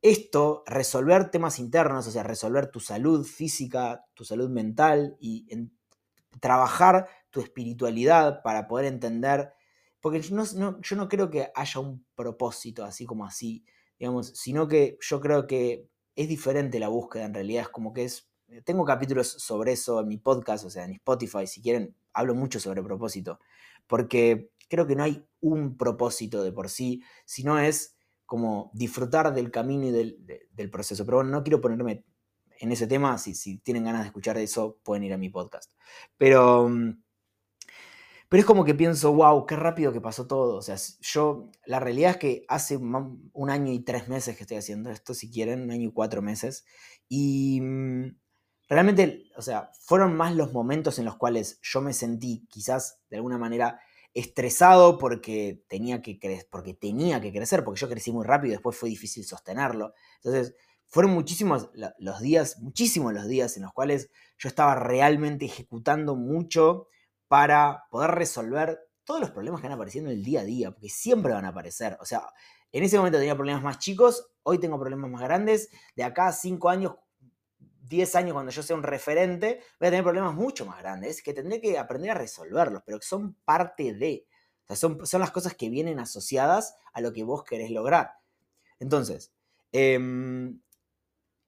esto, 0.03 0.63
resolver 0.67 1.31
temas 1.31 1.59
internos, 1.59 2.07
o 2.07 2.11
sea, 2.11 2.23
resolver 2.23 2.71
tu 2.71 2.81
salud 2.81 3.25
física, 3.25 4.07
tu 4.15 4.25
salud 4.25 4.49
mental 4.49 5.17
y 5.21 5.47
trabajar 6.41 7.09
tu 7.31 7.41
espiritualidad 7.41 8.43
para 8.43 8.67
poder 8.67 8.87
entender, 8.87 9.53
porque 10.01 10.21
yo 10.21 10.37
no, 10.37 11.09
creo 11.09 11.31
que 11.31 11.51
haya 11.55 11.81
un 11.81 12.07
propósito 12.15 12.85
así 12.85 13.05
como 13.05 13.27
así, 13.27 13.65
digamos, 13.99 14.29
sino 14.29 14.67
que 14.69 14.97
yo 15.01 15.21
creo 15.21 15.47
que 15.47 15.87
es 16.17 16.29
diferente 16.29 16.81
la 16.81 16.89
búsqueda 16.89 17.25
en 17.25 17.35
realidad, 17.35 17.63
es 17.65 17.69
como 17.69 17.93
que 17.93 18.05
es, 18.05 18.30
tengo 18.65 18.85
capítulos 18.85 19.29
sobre 19.29 19.73
eso 19.73 20.01
en 20.01 20.09
mi 20.09 20.19
podcast, 20.19 20.65
o 20.65 20.71
sea, 20.71 20.85
en 20.85 20.93
Spotify, 20.93 21.47
si 21.47 21.63
quieren, 21.63 21.95
hablo 22.13 22.35
mucho 22.35 22.61
sobre 22.61 22.83
propósito, 22.83 23.41
porque 23.87 24.51
creo 24.69 24.87
que 24.87 24.97
no 24.97 25.03
hay 25.03 25.27
un 25.41 25.77
propósito 25.77 26.43
de 26.43 26.53
por 26.53 26.69
sí, 26.69 27.03
sino 27.25 27.59
es 27.59 27.97
como 28.27 28.71
disfrutar 28.75 29.35
del 29.35 29.51
camino 29.51 29.87
y 29.87 29.91
del, 29.91 30.71
proceso. 30.71 31.05
Pero 31.05 31.19
bueno, 31.19 31.31
no 31.31 31.43
quiero 31.43 31.61
ponerme 31.61 32.05
en 32.61 32.71
ese 32.71 32.87
tema, 32.87 33.19
si, 33.19 33.35
si 33.35 33.59
tienen 33.59 33.85
ganas 33.85 34.03
de 34.03 34.07
escuchar 34.07 34.39
eso, 34.39 34.79
pueden 34.85 35.03
ir 35.03 35.13
a 35.13 35.19
mi 35.19 35.31
podcast. 35.31 35.73
Pero, 36.17 36.69
mm, 36.69 37.03
pero 38.29 38.41
es 38.41 38.47
como 38.47 38.65
que 38.65 38.77
pienso, 38.77 39.13
wow, 39.13 39.45
qué 39.47 39.57
rápido 39.57 39.93
que 39.93 40.01
pasó 40.01 40.29
todo. 40.29 40.57
O 40.57 40.63
sea, 40.63 40.77
yo, 41.01 41.51
la 41.67 41.81
realidad 41.81 42.13
es 42.13 42.17
que 42.19 42.45
hace 42.47 42.77
un 42.77 43.51
año 43.51 43.73
y 43.73 43.81
tres 43.81 44.07
meses 44.09 44.37
que 44.37 44.45
estoy 44.45 44.59
haciendo 44.59 44.91
esto, 44.91 45.15
si 45.15 45.29
quieren, 45.33 45.63
un 45.63 45.73
año 45.73 45.89
y 45.89 45.93
cuatro 45.93 46.23
meses. 46.23 46.65
Y 47.09 47.61
mm, 47.61 48.17
realmente, 48.71 49.25
o 49.37 49.43
sea, 49.43 49.73
fueron 49.81 50.17
más 50.17 50.35
los 50.37 50.53
momentos 50.53 50.99
en 51.01 51.05
los 51.05 51.17
cuales 51.17 51.59
yo 51.61 51.81
me 51.81 51.93
sentí 51.93 52.47
quizás 52.49 53.01
de 53.11 53.17
alguna 53.17 53.37
manera 53.37 53.81
estresado 54.15 54.97
porque 54.97 55.65
tenía 55.69 56.01
que, 56.01 56.19
porque 56.51 56.75
tenía 56.75 57.21
que 57.21 57.33
crecer, 57.33 57.65
porque 57.65 57.81
yo 57.81 57.89
crecí 57.89 58.13
muy 58.13 58.25
rápido 58.25 58.53
y 58.53 58.57
después 58.57 58.77
fue 58.77 58.89
difícil 58.89 59.25
sostenerlo. 59.25 59.93
Entonces, 60.23 60.55
fueron 60.87 61.13
muchísimos 61.13 61.71
los 61.99 62.21
días, 62.21 62.59
muchísimos 62.61 63.13
los 63.13 63.27
días 63.27 63.57
en 63.57 63.65
los 63.65 63.73
cuales 63.73 64.09
yo 64.39 64.49
estaba 64.49 64.77
realmente 64.77 65.47
ejecutando 65.47 66.15
mucho 66.15 66.87
para 67.27 67.85
poder 67.91 68.13
resolver 68.13 68.79
todos 69.05 69.21
los 69.21 69.31
problemas 69.33 69.61
que 69.61 69.67
van 69.67 69.75
apareciendo 69.75 70.11
en 70.11 70.19
el 70.19 70.25
día 70.25 70.41
a 70.41 70.45
día, 70.45 70.71
porque 70.71 70.89
siempre 70.89 71.33
van 71.33 71.45
a 71.45 71.49
aparecer. 71.49 71.97
O 72.01 72.05
sea, 72.05 72.23
en 72.71 72.85
ese 72.85 72.99
momento 72.99 73.19
tenía 73.19 73.35
problemas 73.35 73.65
más 73.65 73.79
chicos, 73.79 74.31
hoy 74.45 74.59
tengo 74.59 74.79
problemas 74.79 75.11
más 75.11 75.23
grandes, 75.23 75.71
de 75.97 76.05
acá 76.05 76.29
a 76.29 76.33
cinco 76.33 76.69
años 76.69 76.95
10 77.91 78.15
años 78.15 78.33
cuando 78.35 78.53
yo 78.53 78.63
sea 78.63 78.77
un 78.77 78.85
referente, 78.85 79.61
voy 79.81 79.89
a 79.89 79.91
tener 79.91 80.05
problemas 80.05 80.35
mucho 80.35 80.65
más 80.65 80.79
grandes 80.79 81.23
que 81.23 81.35
tendré 81.35 81.61
que 81.61 81.77
aprender 81.77 82.13
a 82.13 82.15
resolverlos, 82.15 82.83
pero 82.87 82.99
que 82.99 83.07
son 83.07 83.35
parte 83.45 83.93
de. 83.93 84.27
Son, 84.75 85.05
son 85.05 85.21
las 85.21 85.33
cosas 85.33 85.55
que 85.55 85.69
vienen 85.69 85.99
asociadas 85.99 86.77
a 86.93 87.01
lo 87.01 87.13
que 87.13 87.25
vos 87.25 87.43
querés 87.43 87.73
lograr. 87.73 88.13
Entonces, 88.79 89.33
em, 89.73 90.61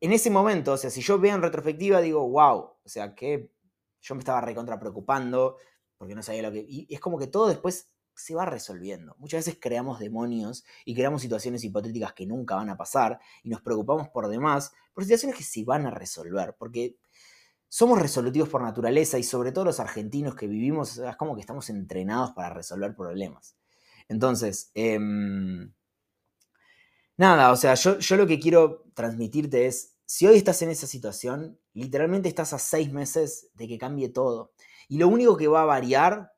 en 0.00 0.12
ese 0.12 0.28
momento, 0.28 0.72
o 0.72 0.76
sea, 0.76 0.90
si 0.90 1.00
yo 1.00 1.20
veo 1.20 1.36
en 1.36 1.42
retrospectiva, 1.42 2.00
digo, 2.00 2.28
wow, 2.28 2.58
o 2.84 2.88
sea, 2.88 3.14
que 3.14 3.52
yo 4.00 4.14
me 4.16 4.18
estaba 4.18 4.40
recontra 4.40 4.80
preocupando 4.80 5.56
porque 5.96 6.16
no 6.16 6.22
sabía 6.24 6.42
lo 6.42 6.50
que... 6.50 6.66
Y 6.68 6.92
es 6.92 6.98
como 6.98 7.16
que 7.16 7.28
todo 7.28 7.46
después 7.46 7.88
se 8.14 8.34
va 8.34 8.44
resolviendo. 8.44 9.14
Muchas 9.18 9.44
veces 9.44 9.58
creamos 9.60 9.98
demonios 9.98 10.64
y 10.84 10.94
creamos 10.94 11.22
situaciones 11.22 11.64
hipotéticas 11.64 12.12
que 12.12 12.26
nunca 12.26 12.56
van 12.56 12.70
a 12.70 12.76
pasar 12.76 13.18
y 13.42 13.48
nos 13.48 13.62
preocupamos 13.62 14.08
por 14.08 14.28
demás 14.28 14.72
por 14.92 15.04
situaciones 15.04 15.36
que 15.36 15.44
se 15.44 15.64
van 15.64 15.86
a 15.86 15.90
resolver, 15.90 16.54
porque 16.58 16.96
somos 17.68 18.00
resolutivos 18.00 18.48
por 18.48 18.62
naturaleza 18.62 19.18
y 19.18 19.22
sobre 19.22 19.52
todo 19.52 19.64
los 19.64 19.80
argentinos 19.80 20.34
que 20.34 20.46
vivimos, 20.46 20.98
es 20.98 21.16
como 21.16 21.34
que 21.34 21.40
estamos 21.40 21.70
entrenados 21.70 22.32
para 22.32 22.50
resolver 22.50 22.94
problemas. 22.94 23.56
Entonces, 24.08 24.70
em, 24.74 25.72
nada, 27.16 27.50
o 27.50 27.56
sea, 27.56 27.74
yo, 27.74 27.98
yo 27.98 28.16
lo 28.16 28.26
que 28.26 28.38
quiero 28.38 28.84
transmitirte 28.94 29.66
es, 29.66 29.96
si 30.04 30.26
hoy 30.26 30.36
estás 30.36 30.60
en 30.60 30.68
esa 30.68 30.86
situación, 30.86 31.58
literalmente 31.72 32.28
estás 32.28 32.52
a 32.52 32.58
seis 32.58 32.92
meses 32.92 33.48
de 33.54 33.66
que 33.66 33.78
cambie 33.78 34.10
todo. 34.10 34.52
Y 34.88 34.98
lo 34.98 35.08
único 35.08 35.38
que 35.38 35.48
va 35.48 35.62
a 35.62 35.66
variar 35.66 36.31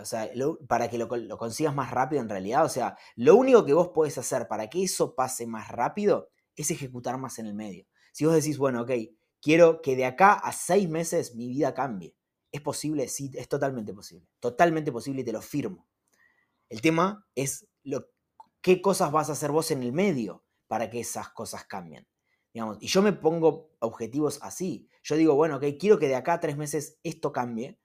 o 0.00 0.04
sea, 0.04 0.30
para 0.68 0.88
que 0.88 0.98
lo, 0.98 1.08
consigas 1.38 1.74
más 1.74 1.90
rápido 1.90 2.22
en 2.22 2.28
realidad, 2.28 2.64
o 2.64 2.68
sea, 2.68 2.96
lo 3.14 3.36
único 3.36 3.64
que 3.64 3.74
vos 3.74 3.88
podés 3.88 4.18
hacer 4.18 4.48
para 4.48 4.68
que 4.68 4.82
eso 4.82 5.14
pase 5.14 5.46
más 5.46 5.68
rápido 5.68 6.30
es 6.54 6.70
ejecutar 6.70 7.18
más 7.18 7.38
en 7.38 7.46
el 7.46 7.54
medio. 7.54 7.86
Si 8.12 8.24
vos 8.24 8.34
decís, 8.34 8.58
bueno, 8.58 8.82
ok, 8.82 8.90
quiero 9.40 9.82
que 9.82 9.96
de 9.96 10.06
acá 10.06 10.32
a 10.32 10.52
seis 10.52 10.88
meses 10.88 11.34
mi 11.34 11.48
vida 11.48 11.74
cambie. 11.74 12.14
¿Es 12.50 12.60
posible? 12.60 13.08
Sí, 13.08 13.30
es 13.34 13.48
totalmente 13.48 13.92
posible. 13.92 14.26
Totalmente 14.40 14.90
posible 14.92 15.20
y 15.20 15.24
te 15.24 15.32
lo 15.32 15.42
firmo. 15.42 15.86
El 16.68 16.80
tema 16.80 17.26
es 17.34 17.68
lo, 17.82 18.08
qué 18.62 18.80
cosas 18.80 19.12
vas 19.12 19.28
a 19.28 19.32
hacer 19.32 19.52
vos 19.52 19.70
en 19.70 19.82
el 19.82 19.92
medio 19.92 20.44
para 20.66 20.90
que 20.90 21.00
esas 21.00 21.28
cosas 21.30 21.64
cambien. 21.64 22.06
Digamos, 22.52 22.78
y 22.80 22.86
yo 22.88 23.02
me 23.02 23.12
pongo 23.12 23.70
objetivos 23.80 24.38
así. 24.42 24.88
Yo 25.02 25.16
digo, 25.16 25.34
bueno, 25.34 25.56
ok, 25.56 25.64
quiero 25.78 25.98
que 25.98 26.08
de 26.08 26.14
acá 26.14 26.34
a 26.34 26.40
tres 26.40 26.56
meses 26.56 26.98
esto 27.02 27.32
cambie 27.32 27.78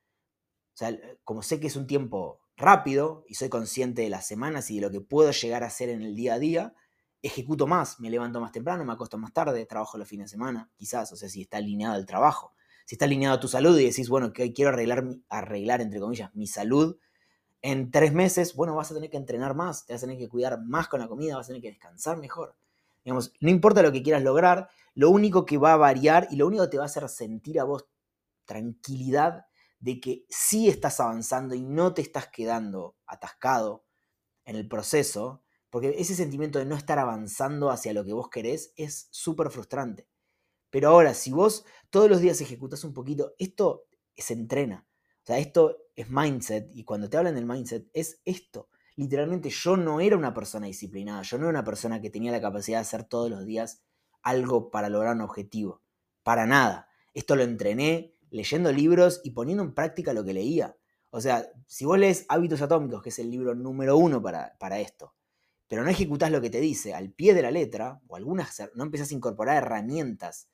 o 0.74 0.78
sea, 0.78 0.98
como 1.24 1.42
sé 1.42 1.60
que 1.60 1.68
es 1.68 1.76
un 1.76 1.88
tiempo 1.88 2.40
rápido 2.58 3.26
y 3.28 3.36
soy 3.36 3.50
consciente 3.50 4.04
de 4.04 4.10
las 4.10 4.26
semanas 4.26 4.70
y 4.72 4.76
de 4.76 4.82
lo 4.82 4.92
que 4.92 5.02
puedo 5.02 5.32
llegar 5.32 5.64
a 5.64 5.68
hacer 5.68 5.90
en 5.90 6.02
el 6.02 6.16
día 6.16 6.36
a 6.36 6.40
día, 6.40 6.74
ejecuto 7.22 7.68
más, 7.68 8.00
me 8.00 8.10
levanto 8.10 8.40
más 8.40 8.52
temprano, 8.52 8.86
me 8.86 8.94
acuesto 8.94 9.18
más 9.18 9.34
tarde, 9.34 9.66
trabajo 9.66 9.98
los 9.98 10.08
fines 10.08 10.26
de 10.26 10.38
semana, 10.38 10.70
quizás, 10.76 11.12
o 11.12 11.16
sea, 11.16 11.30
si 11.30 11.42
está 11.42 11.58
alineado 11.58 11.96
el 11.96 12.06
trabajo. 12.06 12.54
Si 12.86 12.96
está 12.96 13.06
alineado 13.06 13.36
a 13.36 13.40
tu 13.40 13.48
salud 13.48 13.78
y 13.80 13.86
decís, 13.86 14.10
bueno, 14.10 14.34
que 14.34 14.54
quiero 14.54 14.70
arreglar, 14.70 15.06
arreglar, 15.30 15.82
entre 15.82 16.00
comillas, 16.00 16.34
mi 16.36 16.48
salud, 16.48 16.98
en 17.62 17.92
tres 17.92 18.12
meses, 18.12 18.56
bueno, 18.56 18.76
vas 18.76 18.92
a 18.92 18.96
tener 18.96 19.10
que 19.10 19.18
entrenar 19.18 19.56
más, 19.56 19.86
te 19.86 19.94
vas 19.94 20.02
a 20.02 20.08
tener 20.08 20.18
que 20.18 20.28
cuidar 20.28 20.60
más 20.64 20.88
con 20.88 21.00
la 21.00 21.08
comida, 21.08 21.38
vas 21.38 21.46
a 21.46 21.50
tener 21.50 21.62
que 21.62 21.70
descansar 21.70 22.18
mejor. 22.18 22.56
Digamos, 23.06 23.34
no 23.40 23.50
importa 23.50 23.84
lo 23.84 23.92
que 23.92 24.04
quieras 24.04 24.24
lograr, 24.24 24.70
lo 24.96 25.10
único 25.10 25.46
que 25.46 25.58
va 25.58 25.74
a 25.74 25.78
variar 25.78 26.28
y 26.32 26.36
lo 26.36 26.48
único 26.48 26.64
que 26.64 26.70
te 26.70 26.78
va 26.78 26.84
a 26.84 26.88
hacer 26.88 27.08
sentir 27.08 27.60
a 27.60 27.64
vos 27.64 27.86
tranquilidad 28.46 29.46
de 29.82 30.00
que 30.00 30.26
sí 30.30 30.70
estás 30.70 31.00
avanzando 31.00 31.56
y 31.56 31.62
no 31.62 31.94
te 31.94 32.02
estás 32.02 32.28
quedando 32.28 32.96
atascado 33.06 33.86
en 34.46 34.56
el 34.56 34.68
proceso, 34.68 35.44
porque 35.70 35.96
ese 35.98 36.16
sentimiento 36.16 36.60
de 36.60 36.66
no 36.66 36.76
estar 36.76 37.00
avanzando 37.00 37.70
hacia 37.70 37.94
lo 37.94 38.06
que 38.06 38.14
vos 38.14 38.30
querés 38.30 38.74
es 38.78 39.08
súper 39.12 39.50
frustrante. 39.50 40.08
Pero 40.70 40.90
ahora, 40.90 41.14
si 41.14 41.32
vos 41.32 41.66
todos 41.90 42.10
los 42.10 42.22
días 42.22 42.40
ejecutas 42.42 42.84
un 42.84 42.94
poquito, 42.94 43.34
esto 43.38 43.88
se 44.16 44.34
entrena. 44.34 44.88
O 45.24 45.26
sea, 45.26 45.40
esto 45.40 45.78
es 45.96 46.10
mindset 46.10 46.70
y 46.74 46.84
cuando 46.84 47.10
te 47.10 47.18
hablan 47.18 47.36
del 47.36 47.46
mindset 47.46 47.90
es 47.94 48.22
esto. 48.26 48.70
Literalmente 48.96 49.50
yo 49.50 49.78
no 49.78 50.00
era 50.00 50.18
una 50.18 50.34
persona 50.34 50.68
disciplinada, 50.68 51.24
yo 51.24 51.38
no 51.38 51.46
era 51.46 51.52
una 51.52 51.64
persona 51.64 52.02
que 52.02 52.10
tenía 52.10 52.32
la 52.32 52.42
capacidad 52.42 52.78
de 52.78 52.82
hacer 52.82 53.04
todos 53.04 53.30
los 53.30 53.46
días 53.46 53.84
algo 54.22 54.70
para 54.70 54.90
lograr 54.90 55.16
un 55.16 55.22
objetivo. 55.22 55.82
Para 56.24 56.46
nada. 56.46 56.88
Esto 57.14 57.36
lo 57.36 57.44
entrené 57.44 58.16
leyendo 58.32 58.72
libros 58.72 59.22
y 59.24 59.32
poniendo 59.32 59.64
en 59.64 59.76
práctica 59.76 60.14
lo 60.14 60.24
que 60.24 60.34
leía. 60.34 60.76
O 61.12 61.22
sea, 61.22 61.52
si 61.68 61.86
vos 61.86 62.00
lees 62.00 62.26
Hábitos 62.30 62.62
Atómicos, 62.62 63.04
que 63.04 63.10
es 63.10 63.20
el 63.20 63.30
libro 63.30 63.54
número 63.54 63.98
uno 63.98 64.22
para, 64.22 64.58
para 64.58 64.80
esto, 64.80 65.14
pero 65.68 65.84
no 65.84 65.90
ejecutás 65.90 66.32
lo 66.32 66.42
que 66.42 66.50
te 66.50 66.60
dice 66.60 66.94
al 66.94 67.12
pie 67.12 67.34
de 67.34 67.44
la 67.44 67.52
letra, 67.52 68.02
o 68.08 68.16
algunas, 68.16 68.62
no 68.74 68.84
empezás 68.84 69.12
a 69.12 69.14
incorporar 69.14 69.58
herramientas, 69.58 70.50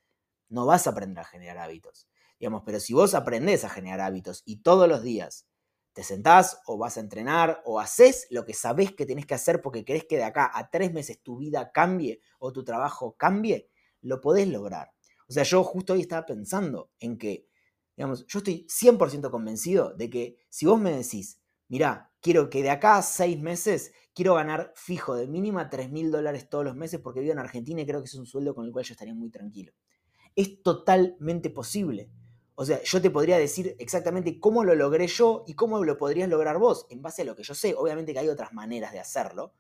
no 0.50 0.66
vas 0.66 0.88
a 0.88 0.92
aprender 0.92 1.22
a 1.22 1.28
generar 1.28 1.58
hábitos. 1.58 2.08
Digamos, 2.40 2.64
pero 2.66 2.80
si 2.80 2.94
vos 2.94 3.16
aprendés 3.16 3.64
a 3.64 3.70
generar 3.70 4.02
hábitos 4.02 4.44
y 4.46 4.58
todos 4.58 4.88
los 4.88 5.02
días 5.02 5.48
te 5.94 6.04
sentás 6.04 6.62
o 6.68 6.78
vas 6.78 6.98
a 6.98 7.00
entrenar 7.00 7.62
o 7.66 7.80
haces 7.80 8.28
lo 8.30 8.46
que 8.46 8.54
sabés 8.54 8.92
que 8.94 9.08
tenés 9.08 9.26
que 9.26 9.34
hacer 9.34 9.62
porque 9.62 9.84
querés 9.84 10.06
que 10.06 10.18
de 10.18 10.26
acá 10.26 10.52
a 10.54 10.70
tres 10.70 10.94
meses 10.94 11.24
tu 11.24 11.38
vida 11.38 11.72
cambie 11.72 12.22
o 12.38 12.54
tu 12.54 12.64
trabajo 12.64 13.16
cambie, 13.18 13.70
lo 14.02 14.22
podés 14.22 14.48
lograr. 14.48 14.92
O 15.28 15.34
sea, 15.34 15.42
yo 15.42 15.64
justo 15.64 15.94
hoy 15.94 16.02
estaba 16.02 16.26
pensando 16.26 16.92
en 17.00 17.18
que, 17.18 17.48
digamos, 17.98 18.26
yo 18.28 18.40
estoy 18.40 18.68
100% 18.70 19.32
convencido 19.32 19.94
de 19.96 20.10
que 20.10 20.38
si 20.50 20.68
vos 20.68 20.80
me 20.80 20.96
decís, 20.96 21.42
mirá, 21.68 22.12
quiero 22.22 22.50
que 22.50 22.62
de 22.62 22.70
acá 22.70 22.98
a 22.98 23.02
seis 23.02 23.40
meses 23.40 23.92
quiero 24.14 24.36
ganar 24.36 24.72
fijo 24.76 25.16
de 25.16 25.28
mínima 25.28 25.70
3 25.70 25.92
mil 25.92 26.12
dólares 26.12 26.48
todos 26.48 26.64
los 26.64 26.76
meses 26.76 27.00
porque 27.02 27.22
vivo 27.22 27.34
en 27.34 27.40
Argentina 27.40 27.82
y 27.82 27.88
creo 27.88 28.02
que 28.02 28.06
es 28.06 28.14
un 28.14 28.28
sueldo 28.28 28.54
con 28.54 28.66
el 28.66 28.72
cual 28.72 28.86
yo 28.86 28.94
estaría 28.94 29.16
muy 29.16 29.32
tranquilo. 29.32 29.74
Es 30.36 30.62
totalmente 30.62 31.50
posible. 31.50 32.12
O 32.54 32.66
sea, 32.66 32.82
yo 32.84 33.02
te 33.02 33.10
podría 33.10 33.38
decir 33.40 33.76
exactamente 33.80 34.40
cómo 34.40 34.64
lo 34.64 34.76
logré 34.76 35.08
yo 35.08 35.44
y 35.48 35.56
cómo 35.56 35.84
lo 35.84 35.98
podrías 35.98 36.30
lograr 36.30 36.60
vos, 36.60 36.86
en 36.90 37.02
base 37.02 37.24
a 37.24 37.26
lo 37.26 37.36
que 37.36 37.44
yo 37.44 37.56
sé. 37.56 37.74
Obviamente 37.76 38.14
que 38.14 38.20
hay 38.20 38.30
otras 38.30 38.54
maneras 38.54 38.92
de 38.92 39.00
hacerlo. 39.00 39.54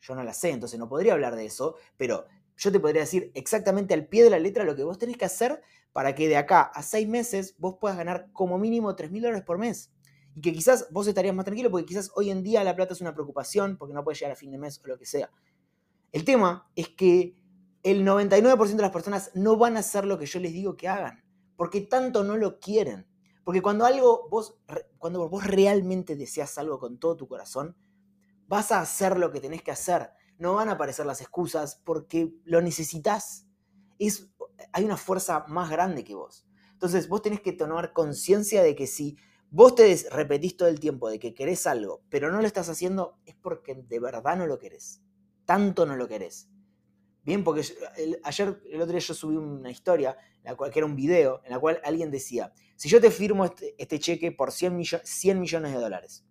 Yo 0.00 0.14
no 0.14 0.24
las 0.24 0.38
sé, 0.38 0.50
entonces 0.50 0.78
no 0.78 0.88
podría 0.88 1.12
hablar 1.12 1.36
de 1.36 1.44
eso, 1.44 1.76
pero 1.96 2.26
yo 2.62 2.72
te 2.72 2.80
podría 2.80 3.02
decir 3.02 3.30
exactamente 3.34 3.94
al 3.94 4.06
pie 4.06 4.24
de 4.24 4.30
la 4.30 4.38
letra 4.38 4.64
lo 4.64 4.76
que 4.76 4.84
vos 4.84 4.98
tenés 4.98 5.16
que 5.16 5.24
hacer 5.24 5.60
para 5.92 6.14
que 6.14 6.28
de 6.28 6.36
acá 6.36 6.62
a 6.62 6.82
seis 6.82 7.08
meses 7.08 7.54
vos 7.58 7.76
puedas 7.80 7.96
ganar 7.96 8.28
como 8.32 8.58
mínimo 8.58 8.94
3 8.94 9.10
mil 9.10 9.22
dólares 9.22 9.44
por 9.44 9.58
mes. 9.58 9.92
Y 10.34 10.40
que 10.40 10.52
quizás 10.52 10.86
vos 10.90 11.06
estarías 11.06 11.34
más 11.34 11.44
tranquilo 11.44 11.70
porque 11.70 11.86
quizás 11.86 12.10
hoy 12.14 12.30
en 12.30 12.42
día 12.42 12.64
la 12.64 12.74
plata 12.74 12.94
es 12.94 13.00
una 13.00 13.12
preocupación 13.12 13.76
porque 13.76 13.92
no 13.92 14.02
puedes 14.02 14.20
llegar 14.20 14.32
a 14.32 14.36
fin 14.36 14.50
de 14.50 14.58
mes 14.58 14.80
o 14.82 14.86
lo 14.86 14.98
que 14.98 15.04
sea. 15.04 15.30
El 16.12 16.24
tema 16.24 16.70
es 16.76 16.88
que 16.88 17.36
el 17.82 18.06
99% 18.06 18.76
de 18.76 18.82
las 18.82 18.90
personas 18.92 19.30
no 19.34 19.56
van 19.56 19.76
a 19.76 19.80
hacer 19.80 20.06
lo 20.06 20.18
que 20.18 20.26
yo 20.26 20.38
les 20.40 20.52
digo 20.52 20.76
que 20.76 20.88
hagan 20.88 21.22
porque 21.62 21.82
tanto 21.82 22.24
no 22.24 22.36
lo 22.36 22.58
quieren. 22.58 23.06
Porque 23.44 23.62
cuando 23.62 23.84
algo 23.84 24.28
vos, 24.28 24.56
cuando 24.98 25.28
vos 25.28 25.46
realmente 25.46 26.16
deseas 26.16 26.58
algo 26.58 26.80
con 26.80 26.98
todo 26.98 27.16
tu 27.16 27.28
corazón, 27.28 27.76
vas 28.48 28.72
a 28.72 28.80
hacer 28.80 29.16
lo 29.16 29.30
que 29.30 29.40
tenés 29.40 29.62
que 29.62 29.70
hacer. 29.70 30.10
No 30.42 30.54
van 30.54 30.68
a 30.68 30.72
aparecer 30.72 31.06
las 31.06 31.20
excusas 31.20 31.80
porque 31.84 32.34
lo 32.42 32.60
necesitas. 32.60 33.46
Es, 34.00 34.28
hay 34.72 34.84
una 34.84 34.96
fuerza 34.96 35.44
más 35.46 35.70
grande 35.70 36.02
que 36.02 36.16
vos. 36.16 36.48
Entonces 36.72 37.08
vos 37.08 37.22
tenés 37.22 37.40
que 37.40 37.52
tomar 37.52 37.92
conciencia 37.92 38.60
de 38.64 38.74
que 38.74 38.88
si 38.88 39.16
vos 39.50 39.76
te 39.76 40.04
repetís 40.10 40.56
todo 40.56 40.68
el 40.68 40.80
tiempo 40.80 41.08
de 41.08 41.20
que 41.20 41.32
querés 41.32 41.64
algo, 41.68 42.02
pero 42.08 42.32
no 42.32 42.40
lo 42.40 42.46
estás 42.48 42.68
haciendo, 42.68 43.20
es 43.24 43.36
porque 43.36 43.76
de 43.76 44.00
verdad 44.00 44.36
no 44.36 44.48
lo 44.48 44.58
querés. 44.58 45.00
Tanto 45.44 45.86
no 45.86 45.94
lo 45.94 46.08
querés. 46.08 46.48
Bien, 47.22 47.44
porque 47.44 47.62
ayer, 48.24 48.60
el 48.68 48.80
otro 48.80 48.94
día 48.94 48.98
yo 48.98 49.14
subí 49.14 49.36
una 49.36 49.70
historia, 49.70 50.16
la 50.42 50.56
cual, 50.56 50.72
que 50.72 50.80
era 50.80 50.86
un 50.86 50.96
video, 50.96 51.40
en 51.44 51.52
la 51.52 51.60
cual 51.60 51.80
alguien 51.84 52.10
decía, 52.10 52.52
si 52.74 52.88
yo 52.88 53.00
te 53.00 53.12
firmo 53.12 53.44
este, 53.44 53.76
este 53.78 54.00
cheque 54.00 54.32
por 54.32 54.50
100, 54.50 54.74
millones 54.74 55.72
de 55.72 55.78
dólares, 55.78 56.24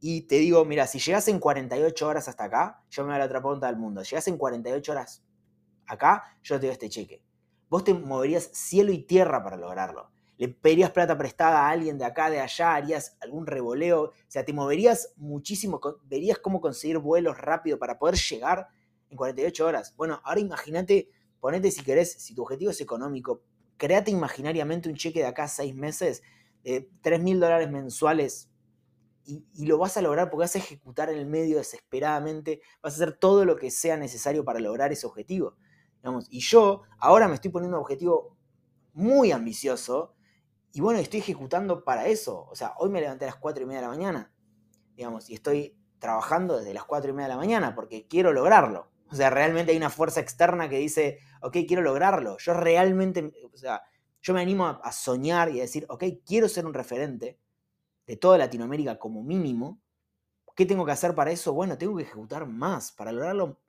y 0.00 0.22
te 0.22 0.36
digo, 0.36 0.64
mira, 0.64 0.86
si 0.86 0.98
llegas 0.98 1.28
en 1.28 1.38
48 1.38 2.06
horas 2.06 2.28
hasta 2.28 2.44
acá, 2.44 2.82
yo 2.90 3.02
me 3.02 3.08
voy 3.08 3.16
a 3.16 3.18
la 3.18 3.24
otra 3.24 3.42
punta 3.42 3.66
del 3.66 3.76
mundo, 3.76 4.02
llegas 4.02 4.28
en 4.28 4.36
48 4.36 4.92
horas 4.92 5.24
acá, 5.86 6.36
yo 6.42 6.60
te 6.60 6.66
doy 6.66 6.72
este 6.72 6.88
cheque. 6.88 7.22
Vos 7.68 7.84
te 7.84 7.92
moverías 7.94 8.50
cielo 8.52 8.92
y 8.92 8.98
tierra 9.02 9.42
para 9.42 9.56
lograrlo. 9.56 10.10
Le 10.36 10.48
pedirías 10.48 10.90
plata 10.92 11.18
prestada 11.18 11.66
a 11.66 11.70
alguien 11.70 11.98
de 11.98 12.04
acá, 12.04 12.30
de 12.30 12.40
allá, 12.40 12.74
harías 12.74 13.16
algún 13.20 13.46
revoleo, 13.46 14.02
o 14.04 14.12
sea, 14.28 14.44
te 14.44 14.52
moverías 14.52 15.12
muchísimo, 15.16 15.80
verías 16.04 16.38
cómo 16.38 16.60
conseguir 16.60 16.98
vuelos 16.98 17.36
rápido 17.38 17.78
para 17.78 17.98
poder 17.98 18.14
llegar 18.16 18.68
en 19.10 19.16
48 19.16 19.66
horas. 19.66 19.94
Bueno, 19.96 20.20
ahora 20.22 20.40
imagínate, 20.40 21.10
ponete 21.40 21.70
si 21.70 21.82
querés, 21.82 22.12
si 22.12 22.34
tu 22.34 22.42
objetivo 22.42 22.70
es 22.70 22.80
económico, 22.80 23.42
créate 23.76 24.12
imaginariamente 24.12 24.88
un 24.88 24.94
cheque 24.94 25.20
de 25.20 25.26
acá 25.26 25.44
a 25.44 25.48
seis 25.48 25.74
meses 25.74 26.22
de 26.62 26.88
3 27.00 27.20
mil 27.20 27.40
dólares 27.40 27.70
mensuales 27.70 28.47
y, 29.28 29.66
lo 29.66 29.76
vas 29.76 29.96
a 29.96 30.02
lograr 30.02 30.30
porque 30.30 30.44
vas 30.44 30.54
a 30.54 30.58
ejecutar 30.58 31.10
en 31.10 31.18
el 31.18 31.26
medio 31.26 31.58
desesperadamente, 31.58 32.62
vas 32.82 32.94
a 32.94 32.96
hacer 32.96 33.18
todo 33.18 33.44
lo 33.44 33.56
que 33.56 33.70
sea 33.70 33.96
necesario 33.96 34.44
para 34.44 34.58
lograr 34.58 34.90
ese 34.90 35.06
objetivo. 35.06 35.56
y 36.30 36.40
yo 36.40 36.82
ahora 36.98 37.28
me 37.28 37.34
estoy 37.34 37.50
poniendo 37.50 37.76
un 37.76 37.82
objetivo 37.82 38.36
muy 38.94 39.30
ambicioso 39.32 40.14
y 40.72 40.80
bueno, 40.80 40.98
estoy 40.98 41.20
ejecutando 41.20 41.84
para 41.84 42.06
eso. 42.06 42.46
O 42.50 42.54
sea, 42.54 42.74
hoy 42.78 42.90
me 42.90 43.00
levanté 43.00 43.24
a 43.24 43.28
las 43.28 43.36
4 43.36 43.62
y 43.62 43.66
media 43.66 43.80
de 43.80 43.86
la 43.86 43.92
mañana, 43.92 44.32
digamos, 44.94 45.28
y 45.30 45.34
estoy 45.34 45.76
trabajando 45.98 46.58
desde 46.58 46.74
las 46.74 46.84
4 46.84 47.10
y 47.10 47.14
media 47.14 47.28
de 47.28 47.34
la 47.34 47.40
mañana 47.40 47.74
porque 47.74 48.06
quiero 48.06 48.32
lograrlo. 48.32 48.90
O 49.10 49.14
sea, 49.14 49.30
realmente 49.30 49.72
hay 49.72 49.78
una 49.78 49.90
fuerza 49.90 50.20
externa 50.20 50.68
que 50.68 50.78
dice, 50.78 51.18
ok, 51.42 51.56
quiero 51.66 51.82
lograrlo. 51.82 52.36
Yo 52.38 52.54
realmente, 52.54 53.32
o 53.52 53.56
sea, 53.56 53.82
yo 54.20 54.34
me 54.34 54.40
animo 54.40 54.66
a, 54.66 54.92
soñar 54.92 55.50
y 55.50 55.58
a 55.58 55.62
decir, 55.62 55.86
ok, 55.88 56.04
quiero 56.26 56.48
ser 56.48 56.66
un 56.66 56.74
referente 56.74 57.38
de 58.08 58.16
toda 58.16 58.38
Latinoamérica 58.38 58.98
como 58.98 59.22
mínimo. 59.22 59.80
¿Qué 60.56 60.66
tengo 60.66 60.84
que 60.84 60.92
hacer 60.92 61.14
para 61.14 61.30
eso? 61.30 61.52
Bueno, 61.52 61.78
tengo 61.78 61.96
que 61.96 62.02
ejecutar 62.02 62.46
más 62.46 62.90
para 62.90 63.12
lograrlo 63.12 63.60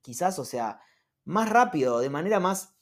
quizás, 0.00 0.38
o 0.38 0.44
sea, 0.46 0.80
más 1.24 1.50
rápido, 1.50 1.98
de 1.98 2.08
manera 2.08 2.40
más, 2.40 2.74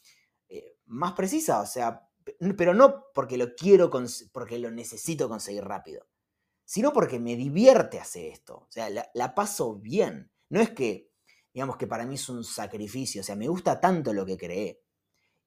eh, 0.48 0.76
más 0.85 1.14
precisa, 1.14 1.61
o 1.61 1.66
sea, 1.66 2.09
pero 2.57 2.74
no 2.74 3.07
porque 3.12 3.38
lo 3.38 3.57
quiero, 3.57 3.90
porque 4.31 4.59
lo 4.59 4.70
necesito 4.70 5.29
conseguir 5.29 5.64
rápido, 5.64 6.07
sino 6.64 6.92
porque 6.92 7.18
me 7.18 7.35
divierte 7.35 7.98
hacer 7.98 8.26
esto, 8.26 8.59
o 8.59 8.68
sea, 8.70 8.88
la 8.90 9.35
paso 9.35 9.74
bien. 9.74 10.31
No 10.48 10.61
es 10.61 10.70
que 10.70 11.11
digamos 11.52 11.79
que 11.79 11.87
para 11.87 12.05
mí 12.05 12.16
es 12.16 12.29
un 12.29 12.44
sacrificio, 12.44 13.22
o 13.22 13.24
sea, 13.24 13.35
me 13.35 13.48
gusta 13.48 13.81
tanto 13.81 14.12
lo 14.12 14.26
que 14.26 14.37
creé. 14.37 14.83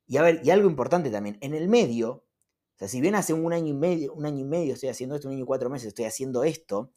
Y 0.07 0.17
a 0.17 0.23
ver, 0.23 0.41
y 0.43 0.49
algo 0.49 0.67
importante 0.67 1.11
también, 1.11 1.37
en 1.39 1.53
el 1.53 1.69
medio, 1.69 2.25
sea, 2.79 2.87
si 2.87 3.01
bien 3.01 3.15
hace 3.15 3.33
un 3.33 3.51
año 3.51 3.67
y 3.67 3.73
medio, 3.73 4.13
un 4.13 4.25
año 4.25 4.39
y 4.39 4.45
medio 4.45 4.73
estoy 4.73 4.89
haciendo 4.89 5.15
esto, 5.15 5.27
un 5.27 5.33
año 5.35 5.43
y 5.43 5.45
cuatro 5.45 5.69
meses 5.69 5.89
estoy 5.89 6.05
haciendo 6.05 6.43
esto, 6.43 6.91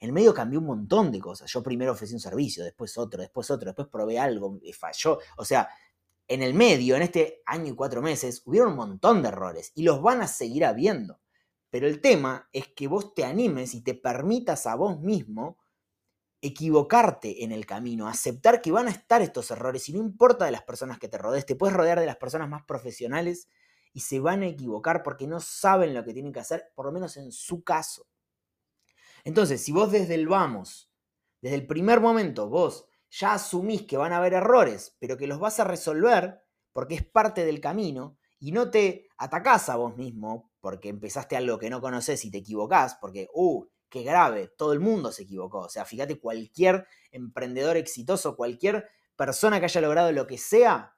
en 0.00 0.08
el 0.08 0.12
medio 0.12 0.32
cambió 0.32 0.60
un 0.60 0.66
montón 0.66 1.10
de 1.10 1.20
cosas. 1.20 1.50
Yo 1.50 1.62
primero 1.62 1.92
ofrecí 1.92 2.14
un 2.14 2.20
servicio, 2.20 2.62
después 2.64 2.96
otro, 2.98 3.20
después 3.20 3.50
otro, 3.50 3.66
después 3.66 3.88
probé 3.88 4.18
algo, 4.18 4.58
y 4.62 4.72
falló. 4.72 5.18
O 5.36 5.44
sea, 5.44 5.68
en 6.28 6.42
el 6.42 6.54
medio, 6.54 6.96
en 6.96 7.02
este 7.02 7.42
año 7.46 7.72
y 7.72 7.76
cuatro 7.76 8.00
meses, 8.00 8.42
hubieron 8.44 8.70
un 8.70 8.76
montón 8.76 9.22
de 9.22 9.28
errores 9.28 9.72
y 9.74 9.82
los 9.82 10.00
van 10.02 10.22
a 10.22 10.28
seguir 10.28 10.64
habiendo. 10.64 11.20
Pero 11.70 11.86
el 11.88 12.00
tema 12.00 12.48
es 12.52 12.68
que 12.68 12.86
vos 12.86 13.14
te 13.14 13.24
animes 13.24 13.74
y 13.74 13.82
te 13.82 13.94
permitas 13.94 14.66
a 14.66 14.76
vos 14.76 15.00
mismo 15.00 15.58
equivocarte 16.40 17.42
en 17.42 17.52
el 17.52 17.66
camino, 17.66 18.06
aceptar 18.06 18.60
que 18.60 18.70
van 18.70 18.86
a 18.86 18.90
estar 18.90 19.22
estos 19.22 19.50
errores 19.50 19.88
y 19.88 19.94
no 19.94 19.98
importa 19.98 20.44
de 20.44 20.50
las 20.52 20.62
personas 20.62 20.98
que 20.98 21.08
te 21.08 21.18
rodees, 21.18 21.46
te 21.46 21.56
puedes 21.56 21.74
rodear 21.74 21.98
de 21.98 22.06
las 22.06 22.16
personas 22.16 22.48
más 22.48 22.62
profesionales 22.64 23.48
y 23.94 24.00
se 24.00 24.20
van 24.20 24.42
a 24.42 24.48
equivocar 24.48 25.02
porque 25.02 25.26
no 25.26 25.40
saben 25.40 25.94
lo 25.94 26.04
que 26.04 26.12
tienen 26.12 26.32
que 26.32 26.40
hacer, 26.40 26.72
por 26.74 26.84
lo 26.84 26.92
menos 26.92 27.16
en 27.16 27.32
su 27.32 27.62
caso. 27.62 28.06
Entonces, 29.22 29.62
si 29.62 29.72
vos 29.72 29.90
desde 29.90 30.16
el 30.16 30.28
vamos, 30.28 30.92
desde 31.40 31.56
el 31.56 31.66
primer 31.66 32.00
momento, 32.00 32.50
vos 32.50 32.86
ya 33.08 33.34
asumís 33.34 33.82
que 33.82 33.96
van 33.96 34.12
a 34.12 34.18
haber 34.18 34.34
errores, 34.34 34.96
pero 34.98 35.16
que 35.16 35.28
los 35.28 35.38
vas 35.38 35.60
a 35.60 35.64
resolver 35.64 36.42
porque 36.72 36.96
es 36.96 37.04
parte 37.04 37.46
del 37.46 37.60
camino 37.60 38.18
y 38.40 38.50
no 38.50 38.70
te 38.70 39.08
atacás 39.16 39.68
a 39.68 39.76
vos 39.76 39.96
mismo 39.96 40.50
porque 40.60 40.88
empezaste 40.88 41.36
algo 41.36 41.58
que 41.58 41.70
no 41.70 41.80
conoces 41.80 42.24
y 42.24 42.30
te 42.30 42.38
equivocás, 42.38 42.96
porque, 43.00 43.28
uh, 43.32 43.64
qué 43.88 44.02
grave, 44.02 44.48
todo 44.58 44.72
el 44.72 44.80
mundo 44.80 45.12
se 45.12 45.22
equivocó. 45.22 45.60
O 45.60 45.68
sea, 45.68 45.84
fíjate, 45.84 46.18
cualquier 46.18 46.86
emprendedor 47.12 47.76
exitoso, 47.76 48.34
cualquier 48.34 48.88
persona 49.14 49.60
que 49.60 49.66
haya 49.66 49.80
logrado 49.80 50.10
lo 50.10 50.26
que 50.26 50.36
sea, 50.36 50.93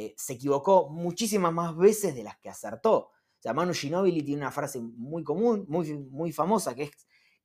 eh, 0.00 0.14
se 0.16 0.34
equivocó 0.34 0.88
muchísimas 0.88 1.52
más 1.52 1.76
veces 1.76 2.14
de 2.14 2.22
las 2.22 2.38
que 2.38 2.48
acertó. 2.48 3.10
Manu 3.52 3.74
Ginobili 3.74 4.22
tiene 4.22 4.42
una 4.42 4.52
frase 4.52 4.80
muy 4.80 5.24
común, 5.24 5.64
muy, 5.68 5.92
muy 5.92 6.30
famosa, 6.30 6.72
que 6.76 6.84
es 6.84 6.90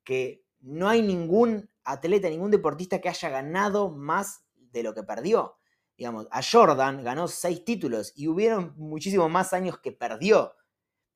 que 0.04 0.46
no 0.60 0.88
hay 0.88 1.02
ningún 1.02 1.68
atleta, 1.84 2.30
ningún 2.30 2.52
deportista 2.52 3.02
que 3.02 3.10
haya 3.10 3.30
ganado 3.30 3.90
más 3.90 4.46
de 4.56 4.84
lo 4.84 4.94
que 4.94 5.02
perdió. 5.02 5.58
Digamos, 5.98 6.28
a 6.30 6.42
Jordan 6.44 7.04
ganó 7.04 7.28
seis 7.28 7.66
títulos 7.66 8.14
y 8.16 8.28
hubieron 8.28 8.76
muchísimos 8.78 9.32
más 9.32 9.52
años 9.54 9.80
que 9.80 9.92
perdió, 9.92 10.54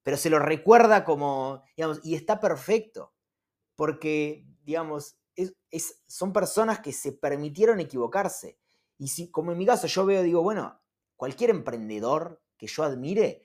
pero 0.02 0.18
se 0.18 0.32
lo 0.32 0.40
recuerda 0.40 1.06
como, 1.06 1.62
digamos, 1.76 2.00
y 2.04 2.16
está 2.16 2.40
perfecto 2.40 3.14
porque, 3.76 4.44
digamos, 4.64 5.20
es, 5.36 6.02
son 6.08 6.34
personas 6.34 6.80
que 6.80 6.94
se 6.94 7.12
permitieron 7.12 7.80
equivocarse. 7.80 8.58
Y 8.98 9.10
si, 9.10 9.30
como 9.30 9.52
en 9.52 9.60
mi 9.60 9.68
caso, 9.68 9.86
yo 9.86 10.04
veo, 10.04 10.24
digo, 10.24 10.42
bueno, 10.42 10.82
cualquier 11.18 11.50
emprendedor 11.50 12.42
que 12.58 12.68
yo 12.68 12.84
admire 12.84 13.44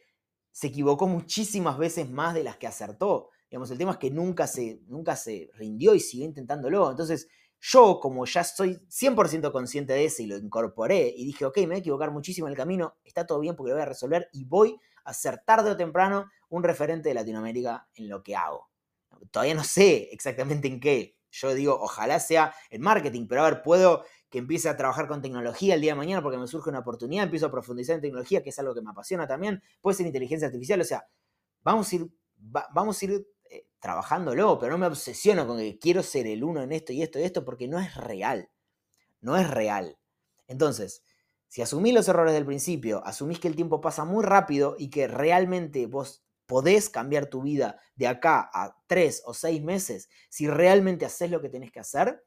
se 0.53 0.69
equivocó 0.69 1.09
muchísimas 1.09 1.79
veces 1.79 2.09
más 2.09 2.35
de 2.35 2.45
las 2.45 2.59
que 2.59 2.67
acertó. 2.67 3.31
Digamos, 3.51 3.71
el 3.71 3.79
tema 3.79 3.93
es 3.93 3.99
que 3.99 4.11
nunca 4.11 4.47
se, 4.47 4.81
nunca 4.87 5.17
se 5.17 5.51
rindió 5.55 5.95
y 5.95 6.01
siguió 6.01 6.27
intentándolo. 6.27 6.91
Entonces, 6.91 7.29
yo, 7.61 8.01
como 8.01 8.27
ya 8.27 8.45
soy 8.45 8.75
100% 8.89 9.53
consciente 9.53 9.93
de 9.93 10.05
eso 10.05 10.23
y 10.23 10.27
lo 10.27 10.37
incorporé 10.37 11.13
y 11.17 11.25
dije, 11.25 11.45
ok, 11.45 11.59
me 11.59 11.67
voy 11.67 11.75
a 11.77 11.79
equivocar 11.79 12.11
muchísimo 12.11 12.47
en 12.47 12.53
el 12.53 12.57
camino, 12.57 12.97
está 13.05 13.27
todo 13.27 13.41
bien 13.41 13.57
porque 13.57 13.71
lo 13.71 13.77
voy 13.77 13.83
a 13.83 13.87
resolver 13.87 14.29
y 14.33 14.45
voy 14.45 14.77
a 15.05 15.15
ser 15.15 15.43
tarde 15.45 15.71
o 15.71 15.77
temprano 15.77 16.31
un 16.49 16.63
referente 16.63 17.09
de 17.09 17.15
Latinoamérica 17.15 17.89
en 17.95 18.09
lo 18.09 18.23
que 18.23 18.37
hago. 18.37 18.69
Todavía 19.31 19.55
no 19.55 19.65
sé 19.65 20.09
exactamente 20.13 20.69
en 20.69 20.81
qué. 20.81 21.17
Yo 21.31 21.55
digo, 21.55 21.79
ojalá 21.81 22.21
sea 22.21 22.55
en 22.69 22.83
marketing, 22.83 23.27
pero 23.27 23.43
a 23.43 23.51
ver, 23.51 23.63
puedo 23.63 24.05
que 24.33 24.39
empiece 24.39 24.71
a 24.71 24.77
trabajar 24.79 25.07
con 25.09 25.21
tecnología 25.21 25.75
el 25.75 25.83
día 25.83 25.93
de 25.93 25.97
mañana 25.97 26.23
porque 26.23 26.39
me 26.39 26.47
surge 26.47 26.71
una 26.71 26.79
oportunidad, 26.79 27.25
empiezo 27.25 27.47
a 27.47 27.51
profundizar 27.51 27.97
en 27.97 28.01
tecnología, 28.01 28.43
que 28.43 28.49
es 28.49 28.59
algo 28.59 28.75
que 28.75 28.81
me 28.81 28.91
apasiona 28.91 29.27
también. 29.27 29.63
Puede 29.83 29.95
ser 29.99 30.07
inteligencia 30.07 30.47
artificial, 30.47 30.81
o 30.81 30.85
sea, 30.85 31.07
vamos 31.63 31.93
a 31.93 31.97
ir, 31.97 32.09
vamos 32.73 33.01
a 33.01 33.05
ir 33.05 33.27
eh, 33.51 33.67
pero 33.83 34.71
no 34.71 34.79
me 34.79 34.87
obsesiono 34.87 35.47
con 35.47 35.59
que 35.59 35.79
quiero 35.79 36.03
ser 36.03 36.27
el 36.27 36.43
uno 36.43 36.63
en 36.63 36.73
esto 36.73 36.95
y 36.95 37.03
esto 37.03 37.19
y 37.19 37.25
esto 37.25 37.45
porque 37.45 37.69
no 37.69 37.79
es 37.79 37.95
real. 37.95 38.51
No 39.21 39.37
es 39.37 39.51
real. 39.51 39.99
Entonces, 40.47 41.05
si 41.49 41.61
asumís 41.61 41.93
los 41.93 42.09
errores 42.09 42.33
del 42.33 42.47
principio, 42.47 43.05
asumís 43.05 43.39
que 43.39 43.49
el 43.49 43.55
tiempo 43.55 43.83
pasa 43.83 44.07
muy 44.07 44.25
rápido 44.25 44.77
y 44.79 44.89
que 44.89 45.09
realmente 45.09 45.87
vos 45.87 46.25
podés 46.47 46.89
cambiar 46.89 47.27
tu 47.27 47.43
vida 47.43 47.79
de 47.97 48.07
acá 48.07 48.51
a 48.55 48.79
tres 48.87 49.23
o 49.27 49.35
seis 49.35 49.63
meses, 49.63 50.09
si 50.31 50.49
realmente 50.49 51.05
haces 51.05 51.31
lo 51.31 51.43
que 51.43 51.51
tenés 51.51 51.71
que 51.71 51.81
hacer, 51.81 52.25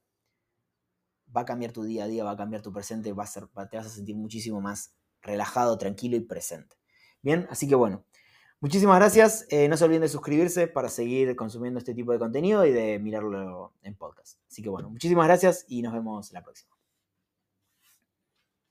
va 1.35 1.41
a 1.41 1.45
cambiar 1.45 1.71
tu 1.71 1.83
día 1.83 2.05
a 2.05 2.07
día, 2.07 2.23
va 2.23 2.31
a 2.31 2.37
cambiar 2.37 2.61
tu 2.61 2.71
presente, 2.71 3.13
va 3.13 3.23
a 3.23 3.27
ser, 3.27 3.47
te 3.69 3.77
vas 3.77 3.85
a 3.87 3.89
sentir 3.89 4.15
muchísimo 4.15 4.61
más 4.61 4.93
relajado, 5.21 5.77
tranquilo 5.77 6.15
y 6.15 6.21
presente. 6.21 6.75
Bien, 7.21 7.47
así 7.49 7.67
que 7.67 7.75
bueno, 7.75 8.05
muchísimas 8.59 8.97
gracias. 8.97 9.45
Eh, 9.49 9.67
no 9.67 9.77
se 9.77 9.85
olviden 9.85 10.03
de 10.03 10.09
suscribirse 10.09 10.67
para 10.67 10.89
seguir 10.89 11.35
consumiendo 11.35 11.79
este 11.79 11.93
tipo 11.93 12.11
de 12.11 12.19
contenido 12.19 12.65
y 12.65 12.71
de 12.71 12.99
mirarlo 12.99 13.73
en 13.81 13.95
podcast. 13.95 14.39
Así 14.49 14.61
que 14.61 14.69
bueno, 14.69 14.89
muchísimas 14.89 15.27
gracias 15.27 15.65
y 15.67 15.81
nos 15.81 15.93
vemos 15.93 16.31
la 16.31 16.43
próxima. 16.43 16.74